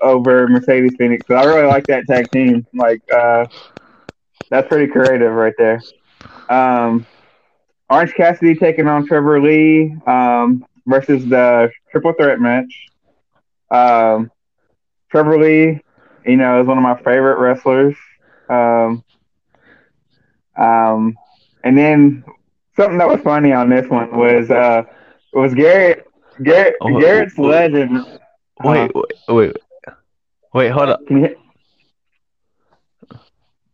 [0.00, 1.22] over Mercedes Phoenix.
[1.26, 2.66] Because I really like that tag team.
[2.74, 3.46] Like uh,
[4.50, 5.84] that's pretty creative right there.
[6.48, 7.06] Um,
[7.90, 12.90] Orange Cassidy taking on Trevor Lee um, versus the triple threat match.
[13.70, 14.30] Um,
[15.10, 15.80] Trevor Lee,
[16.24, 17.96] you know, is one of my favorite wrestlers.
[18.48, 19.04] Um,
[20.58, 21.16] um,
[21.64, 22.24] and then
[22.76, 24.82] something that was funny on this one was uh,
[25.32, 26.06] was Garrett
[26.42, 27.38] Garrett Oh, Garrett's wait.
[27.38, 28.04] legend.
[28.62, 29.56] wait, wait, wait,
[30.52, 31.06] wait, hold up.
[31.06, 31.36] Can you,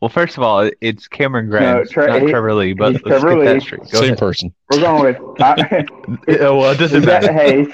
[0.00, 3.22] Well, first of all, it's Cameron Grimes, Tre- not he- Trevor Lee, but he's let's
[3.22, 3.80] Trevor get that straight.
[3.90, 4.18] Go Same ahead.
[4.18, 4.54] person.
[4.70, 5.40] we're going with.
[5.40, 5.84] I,
[6.28, 7.32] well, it doesn't matter.
[7.32, 7.66] hey,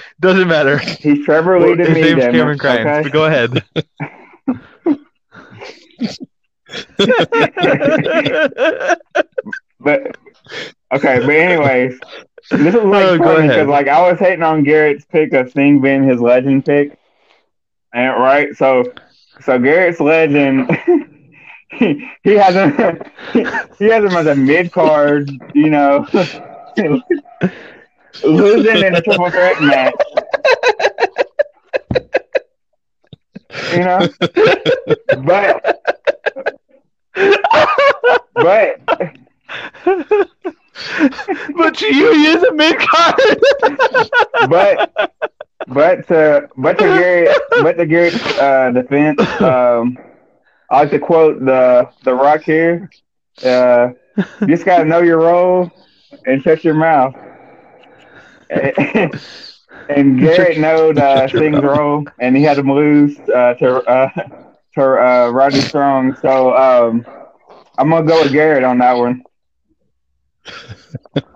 [0.20, 0.78] doesn't matter.
[0.78, 2.00] he's Trevor Lee to His me.
[2.02, 2.80] name's damn Cameron Grimes.
[2.86, 3.02] okay?
[3.02, 3.64] But go ahead.
[9.78, 10.16] But
[10.92, 12.00] okay, but anyways,
[12.50, 15.80] this is like Oh, funny because like I was hating on Garrett's pick of Sting
[15.80, 16.98] being his legend pick,
[17.92, 18.84] and right, so
[19.40, 20.70] so Garrett's legend.
[21.70, 23.00] He, he has him.
[23.78, 26.06] He has him as a mid card, you know,
[28.24, 29.94] losing in a triple threat match.
[33.72, 34.08] You know,
[35.24, 35.82] but
[38.34, 38.80] but
[41.56, 43.40] but you use a mid card.
[44.48, 44.92] but
[45.66, 47.28] but to but to Gary
[47.60, 49.96] but to Gary's uh, defense, um,
[50.70, 52.90] I like to quote the the Rock here.
[53.44, 53.88] Uh,
[54.40, 55.70] you just gotta know your role
[56.26, 57.14] and shut your mouth.
[59.88, 64.08] and Garrett knowed uh, Sting's role, and he had him lose uh, to uh,
[64.74, 66.16] to uh, Rodney Strong.
[66.16, 67.06] So um,
[67.78, 69.22] I'm gonna go with Garrett on that one.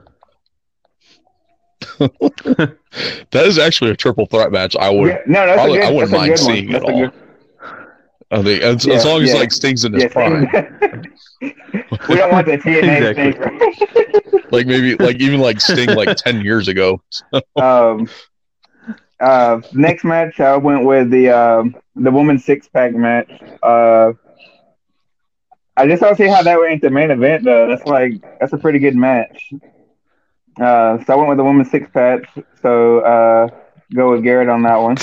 [3.31, 4.75] That is actually a triple threat match.
[4.77, 5.09] I would.
[5.09, 7.01] Yeah, no, that's probably- good, I wouldn't that's mind seeing it all.
[7.01, 7.13] good-
[8.33, 9.37] I think as, Yeah, as long as yeah.
[9.41, 10.43] like Sting's in his Yeah, prime,
[12.09, 14.31] we don't want the TNA Exactly.
[14.31, 14.43] Sting.
[14.53, 17.03] like maybe like even like Sting like ten years ago.
[17.57, 18.09] um,
[19.19, 23.31] uh, next match, I went with the um, the women's six pack match.
[23.65, 24.13] Uh,
[25.77, 27.69] I just don't see how that went into main event though.
[27.69, 29.53] That's like that's a pretty good match.
[30.61, 32.21] Uh, so I went with the women's six pack.
[32.63, 33.49] So uh,
[33.95, 34.97] go with Garrett on that one.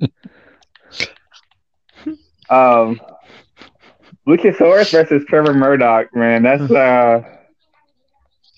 [2.50, 3.00] um,
[4.26, 7.22] Luchasaurus versus Trevor Murdoch, man, that's uh,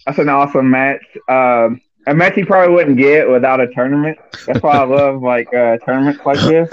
[0.07, 1.05] that's an awesome match.
[1.29, 4.19] Um, a match you probably wouldn't get without a tournament.
[4.47, 6.69] That's why I love like uh, tournaments like this.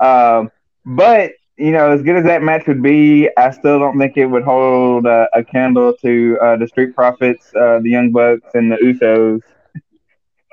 [0.00, 0.50] Um,
[0.84, 4.26] but you know, as good as that match would be, I still don't think it
[4.26, 8.70] would hold uh, a candle to uh, the Street Profits, uh, the Young Bucks, and
[8.72, 9.40] the Usos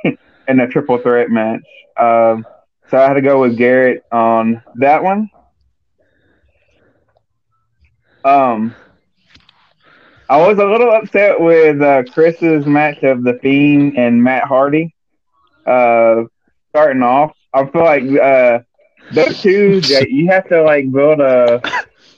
[0.47, 1.63] in a triple threat match.
[1.97, 2.45] Um,
[2.89, 5.29] so I had to go with Garrett on that one.
[8.23, 8.75] Um,
[10.29, 14.93] I was a little upset with uh, Chris's match of the Fiend and Matt Hardy.
[15.65, 16.23] Uh,
[16.69, 18.59] starting off, I feel like uh,
[19.11, 21.61] those two that you have to like build a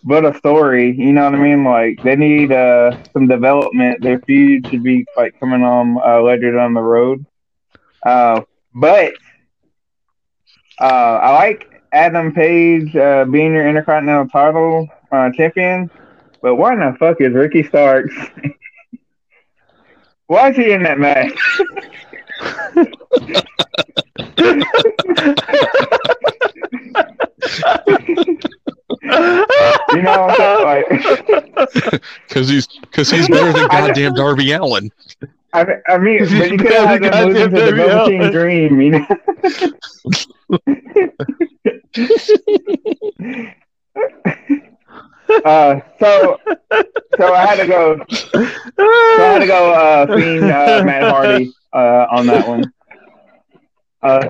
[0.07, 0.95] build a story.
[0.97, 1.63] You know what I mean?
[1.63, 4.01] Like they need uh, some development.
[4.01, 7.25] Their feud should be like coming on uh, later down the road.
[8.05, 8.41] Uh,
[8.73, 9.13] but
[10.79, 10.83] uh,
[11.21, 15.89] I like Adam Page uh, being your Intercontinental title uh, champion.
[16.41, 18.13] But why in the fuck is Ricky Starks?
[20.27, 21.31] why is he in that match?
[29.93, 30.27] you know,
[30.63, 30.87] like
[32.27, 34.91] because he's because he's better than goddamn Darby Allin.
[35.53, 38.81] I mean, I mean but you could have them lose into the Burger King dream,
[38.81, 39.05] you know.
[45.45, 46.37] uh, so,
[47.17, 48.05] so I had to go.
[48.09, 48.41] So
[48.83, 49.73] I had to go.
[49.73, 52.71] Uh, Fiend, uh, Matt Hardy uh, on that one.
[54.01, 54.29] Uh,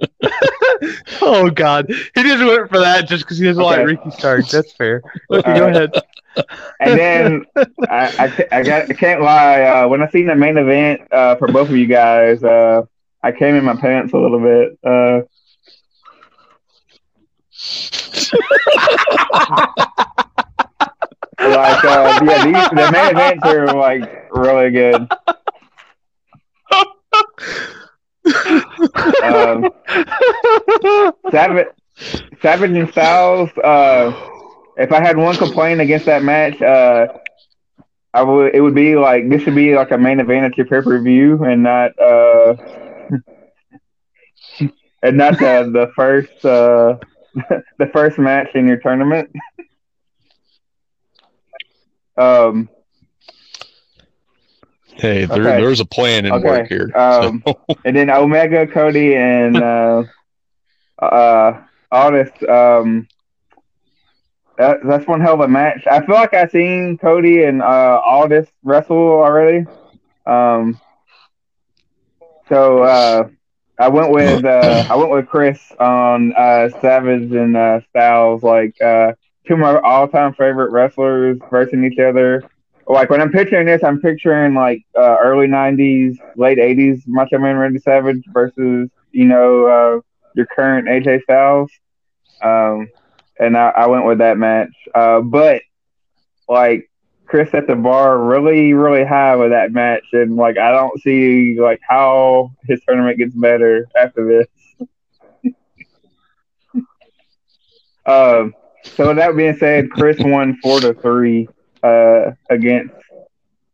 [1.22, 3.76] oh God, he just went for that just because he doesn't Okay.
[3.78, 4.50] like Ricky Starks.
[4.50, 5.02] That's fair.
[5.30, 5.92] Okay, go ahead.
[6.80, 7.44] and then
[7.88, 9.62] I, I, I, got, I can't lie.
[9.62, 12.82] Uh, when I seen the main event uh, for both of you guys, uh,
[13.22, 14.78] I came in my pants a little bit.
[14.84, 15.22] Uh,
[21.40, 25.08] like, uh, yeah, these, the main events are like really good.
[29.22, 29.70] Um,
[31.30, 31.66] Savage,
[32.40, 33.50] Savage and Styles.
[33.58, 34.12] Uh,
[34.76, 37.06] if I had one complaint against that match, uh,
[38.14, 38.54] I would.
[38.54, 41.00] It would be like this should be like a main event at your pay per
[41.02, 42.54] view, and not uh,
[45.02, 46.96] and not the the first uh,
[47.78, 49.30] the first match in your tournament.
[52.16, 52.68] um.
[54.98, 55.56] Hey, there, Okay.
[55.62, 56.44] there's a plan in Okay.
[56.44, 56.90] work here.
[56.94, 60.04] Um, so- and then Omega, Cody, and uh,
[61.00, 61.60] uh,
[61.90, 62.30] Aldis.
[62.48, 63.06] Um,
[64.58, 65.86] that, that's one hell of a match.
[65.88, 69.66] I feel like I've seen Cody and uh, Aldis wrestle already.
[70.26, 70.80] Um,
[72.48, 73.28] so uh,
[73.78, 78.74] I went with uh, I went with Chris on uh, Savage and uh, Styles, like
[78.80, 79.12] uh,
[79.46, 82.44] two of my all time favorite wrestlers versus each other
[82.94, 87.56] like when I'm picturing this, I'm picturing like uh, early '90s, late '80s Macho Man
[87.56, 90.00] Randy Savage versus you know uh,
[90.34, 91.70] your current AJ Styles,
[92.42, 92.88] um,
[93.38, 94.72] and I, I went with that match.
[94.94, 95.60] Uh, but
[96.48, 96.90] like
[97.26, 101.58] Chris set the bar really, really high with that match, and like I don't see
[101.60, 104.46] like how his tournament gets better after this.
[108.06, 111.48] um, so with that being said, Chris won four to three
[111.82, 112.94] uh, against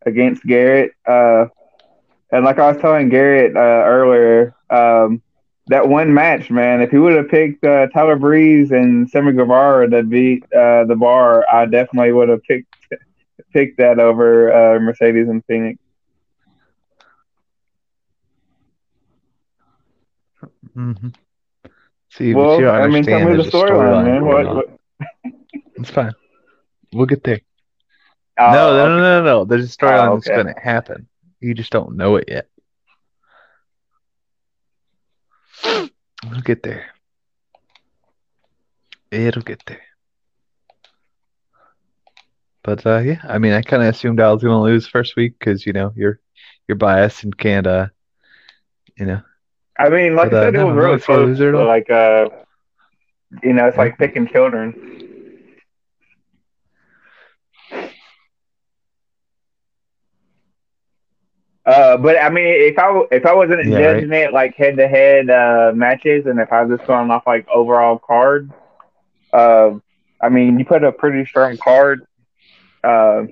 [0.06, 0.92] against Garrett.
[1.06, 1.46] Uh,
[2.30, 5.22] and like I was telling Garrett uh, earlier, um,
[5.68, 9.88] that one match, man, if he would have picked uh, Tyler Breeze and Sammy Guevara
[9.90, 12.68] to beat uh, the bar, I definitely would have picked
[13.52, 15.78] picked that over uh, Mercedes and Phoenix.
[20.74, 21.08] hmm
[22.10, 24.24] See, but well, you I mean, tell me the there's a storyline, man.
[24.26, 24.66] What, what,
[25.76, 26.14] It's fine.
[26.92, 27.40] We'll get there.
[28.38, 29.44] Oh, no, no, no, no, no.
[29.44, 31.08] There's a storyline Oh, that's going to happen.
[31.40, 32.48] You just don't know it yet.
[36.30, 36.86] We'll get there.
[39.10, 39.82] It'll get there.
[42.62, 45.16] But uh, yeah, I mean, I kind of assumed I was going to lose first
[45.16, 46.20] week because you know you're
[46.66, 47.88] you're biased and can't uh,
[48.96, 49.20] you know.
[49.78, 51.26] I mean, like But, I uh, said, it no, was I'm really close.
[51.26, 51.66] loser at all.
[51.66, 52.28] Like, uh,
[53.42, 54.74] you know, it's like picking children.
[61.66, 64.88] Uh, but I mean, if I if I wasn't Yeah, judging it like head to
[64.88, 65.26] head
[65.76, 68.52] matches, and if I was just going off like overall card,
[69.32, 69.70] uh,
[70.22, 72.06] I mean, you put a pretty strong card,
[72.84, 73.22] uh,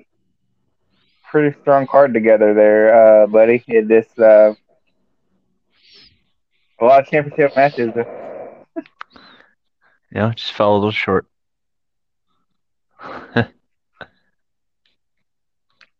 [1.29, 3.63] pretty strong card together there, uh, buddy.
[3.67, 4.53] It just uh,
[6.79, 7.91] a lot of championship matches.
[10.11, 11.27] yeah, just fell a little short.
[13.35, 13.45] no,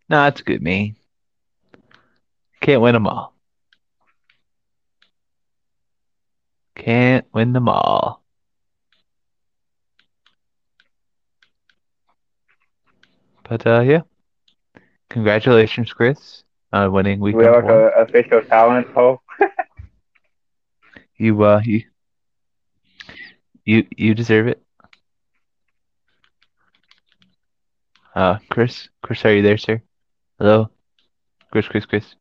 [0.09, 0.95] that's good, man.
[2.63, 3.35] Can't win them all.
[6.77, 8.23] Can't win them all.
[13.43, 14.03] But uh, yeah,
[15.09, 19.21] congratulations, Chris, on winning week we have like a official talent poll.
[21.17, 21.83] You uh, you
[23.65, 24.63] you you deserve it.
[28.15, 29.81] Uh, Chris, Chris, are you there, sir?
[30.39, 30.69] Hello,
[31.51, 32.15] Chris, Chris, Chris.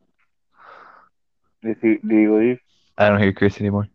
[1.63, 2.59] Did he, did he leave?
[2.99, 3.89] I don't hear Chris anymore.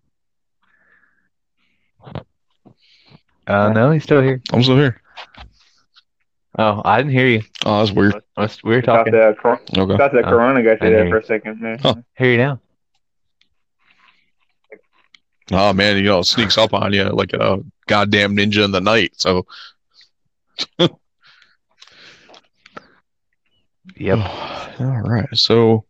[3.45, 4.41] Uh, no, he's still here.
[4.51, 5.01] I'm still here.
[6.59, 7.43] Oh, I didn't hear you.
[7.65, 8.15] Oh, that's weird.
[8.35, 9.13] Must- We were Thought talking.
[9.13, 9.97] the, cor- Okay.
[9.97, 11.61] thought the Oh, corona got you there hear for a second.
[11.61, 11.77] Man.
[11.79, 11.95] Huh.
[12.17, 12.59] Hear you now.
[15.51, 18.81] Oh man, you know, it sneaks up on you like a goddamn ninja in the
[18.81, 19.13] night.
[19.15, 19.45] So
[20.77, 20.89] Yep.
[24.79, 25.27] All right.
[25.33, 25.85] So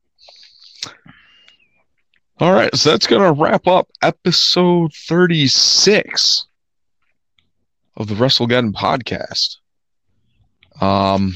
[2.40, 6.46] All right, so that's going to wrap up episode 36
[7.96, 9.58] of the WrestleGeddon podcast.
[10.80, 11.34] Um,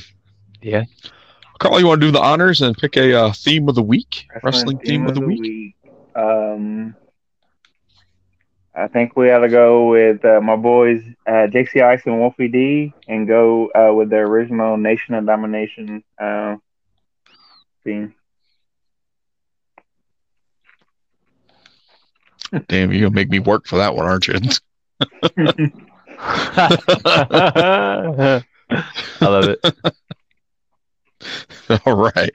[0.61, 0.83] Yeah.
[1.57, 4.27] Carl, you want to do the honors and pick a uh, theme of the week?
[4.43, 5.75] Wrestling theme, of the, week.
[6.15, 6.95] Um,
[8.75, 12.47] I think we ought to go with uh, my boys uh, JC Ice and Wolfie
[12.47, 16.57] D, and go uh, with their original Nation of Domination uh,
[17.83, 18.13] theme.
[22.67, 24.35] Damn, you're gonna make me work for that one, aren't you?
[26.19, 26.77] I
[29.21, 29.59] love it.
[31.85, 32.31] All right.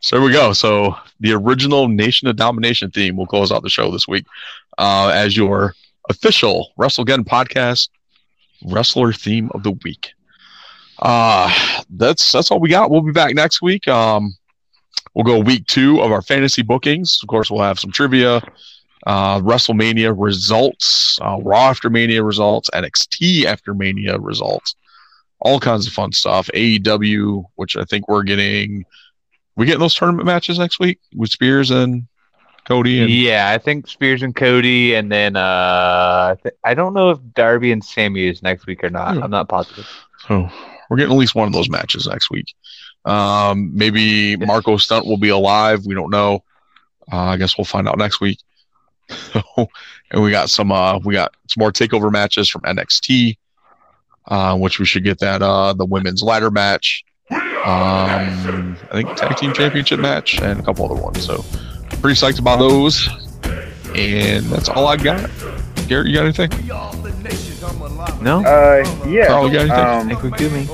[0.00, 0.52] So here we go.
[0.52, 4.24] So the original Nation of Domination theme will close out the show this week
[4.78, 5.74] uh, as your
[6.08, 7.88] official WrestleGeddon podcast
[8.66, 10.12] wrestler theme of the week.
[10.98, 11.52] Uh,
[11.90, 12.90] that's that's all we got.
[12.90, 13.88] We'll be back next week.
[13.88, 14.34] Um,
[15.14, 17.18] we'll go week two of our fantasy bookings.
[17.22, 18.42] Of course, we'll have some trivia,
[19.06, 24.74] uh, WrestleMania results, uh, Raw after Mania results, NXT after Mania results,
[25.40, 26.50] all kinds of fun stuff.
[26.54, 28.84] AEW, which I think we're getting.
[29.56, 32.06] We getting those tournament matches next week with Spears and
[32.66, 36.94] Cody and Yeah, I think Spears and Cody, and then uh, I, th- I don't
[36.94, 39.16] know if Darby and Sammy is next week or not.
[39.16, 39.22] Yeah.
[39.22, 39.86] I'm not positive.
[40.28, 40.48] So
[40.88, 42.54] we're getting at least one of those matches next week.
[43.04, 45.84] Um, maybe Marko Stunt will be alive.
[45.84, 46.44] We don't know.
[47.10, 48.38] Uh, I guess we'll find out next week.
[50.10, 53.36] and we got some uh, we got some more takeover matches from NXT,
[54.28, 57.04] uh, which we should get that uh, the women's ladder match.
[57.30, 61.24] Um, I think tag team championship match and a couple other ones.
[61.24, 61.44] So
[62.00, 63.08] pretty psyched about those.
[63.94, 65.28] And that's all I got.
[65.88, 66.50] Garrett, you got anything?
[68.22, 69.26] No, Uh, yeah.
[69.26, 70.14] Carl, you got anything?
[70.14, 70.64] Um, think we're me.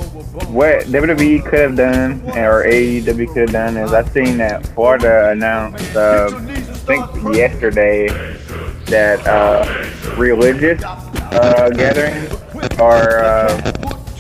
[0.53, 5.31] what WWE could have done, or AEW could have done, is I seen that Florida
[5.31, 8.07] announced, uh, I think yesterday,
[8.87, 9.67] that uh,
[10.17, 12.33] religious uh, gatherings
[12.79, 13.73] are uh,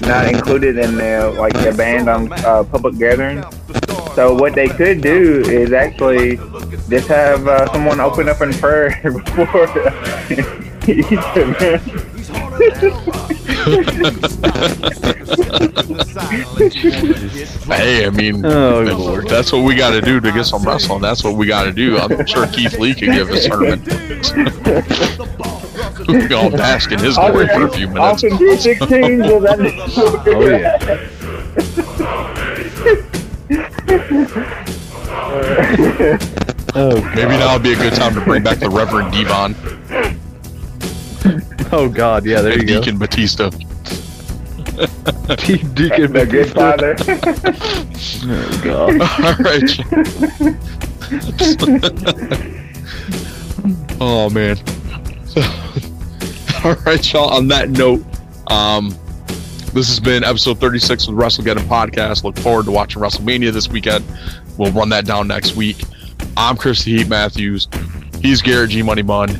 [0.02, 3.44] not included in the like the ban on uh, public gatherings.
[4.14, 6.36] So what they could do is actually
[6.88, 9.68] just have uh, someone open up in prayer before
[10.88, 11.06] each
[11.36, 11.82] event.
[17.66, 19.28] Hey, I mean, Oh, Lord.
[19.28, 21.00] that's what we got to do to get some wrestling.
[21.00, 21.98] That's what we got to do.
[21.98, 23.80] I'm sure Keith Lee could give a sermon.
[26.06, 28.22] we can all bask in his glory for a few minutes.
[28.24, 29.58] Often do 16 will that
[30.26, 30.76] Oh yeah.
[36.74, 39.54] Oh Maybe now would be a good time to bring back the Reverend D-Von
[41.72, 42.40] Oh God, yeah.
[42.40, 42.80] There and you go.
[42.80, 43.50] Deacon Batista.
[45.36, 46.96] Deacon the good father.
[48.28, 49.00] Oh God.
[49.22, 49.80] All right.
[54.00, 54.56] oh man.
[56.64, 57.30] All right, y'all.
[57.30, 58.02] On that note,
[58.50, 58.90] um,
[59.72, 62.24] this has been episode 36 of the WrestleGeddon podcast.
[62.24, 64.04] Look forward to watching WrestleMania this weekend.
[64.56, 65.84] We'll run that down next week.
[66.36, 67.68] I'm Chris the Heat Matthews.
[68.22, 69.38] He's Garrett G Money Mun,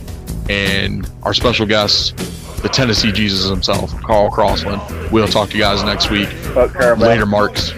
[0.48, 2.16] and our special guest,
[2.62, 4.82] the Tennessee Jesus himself, Carl Crossland.
[5.12, 6.28] We'll talk to you guys next week.
[6.28, 7.09] Fuck her, bro.
[7.09, 7.73] Later, Marks.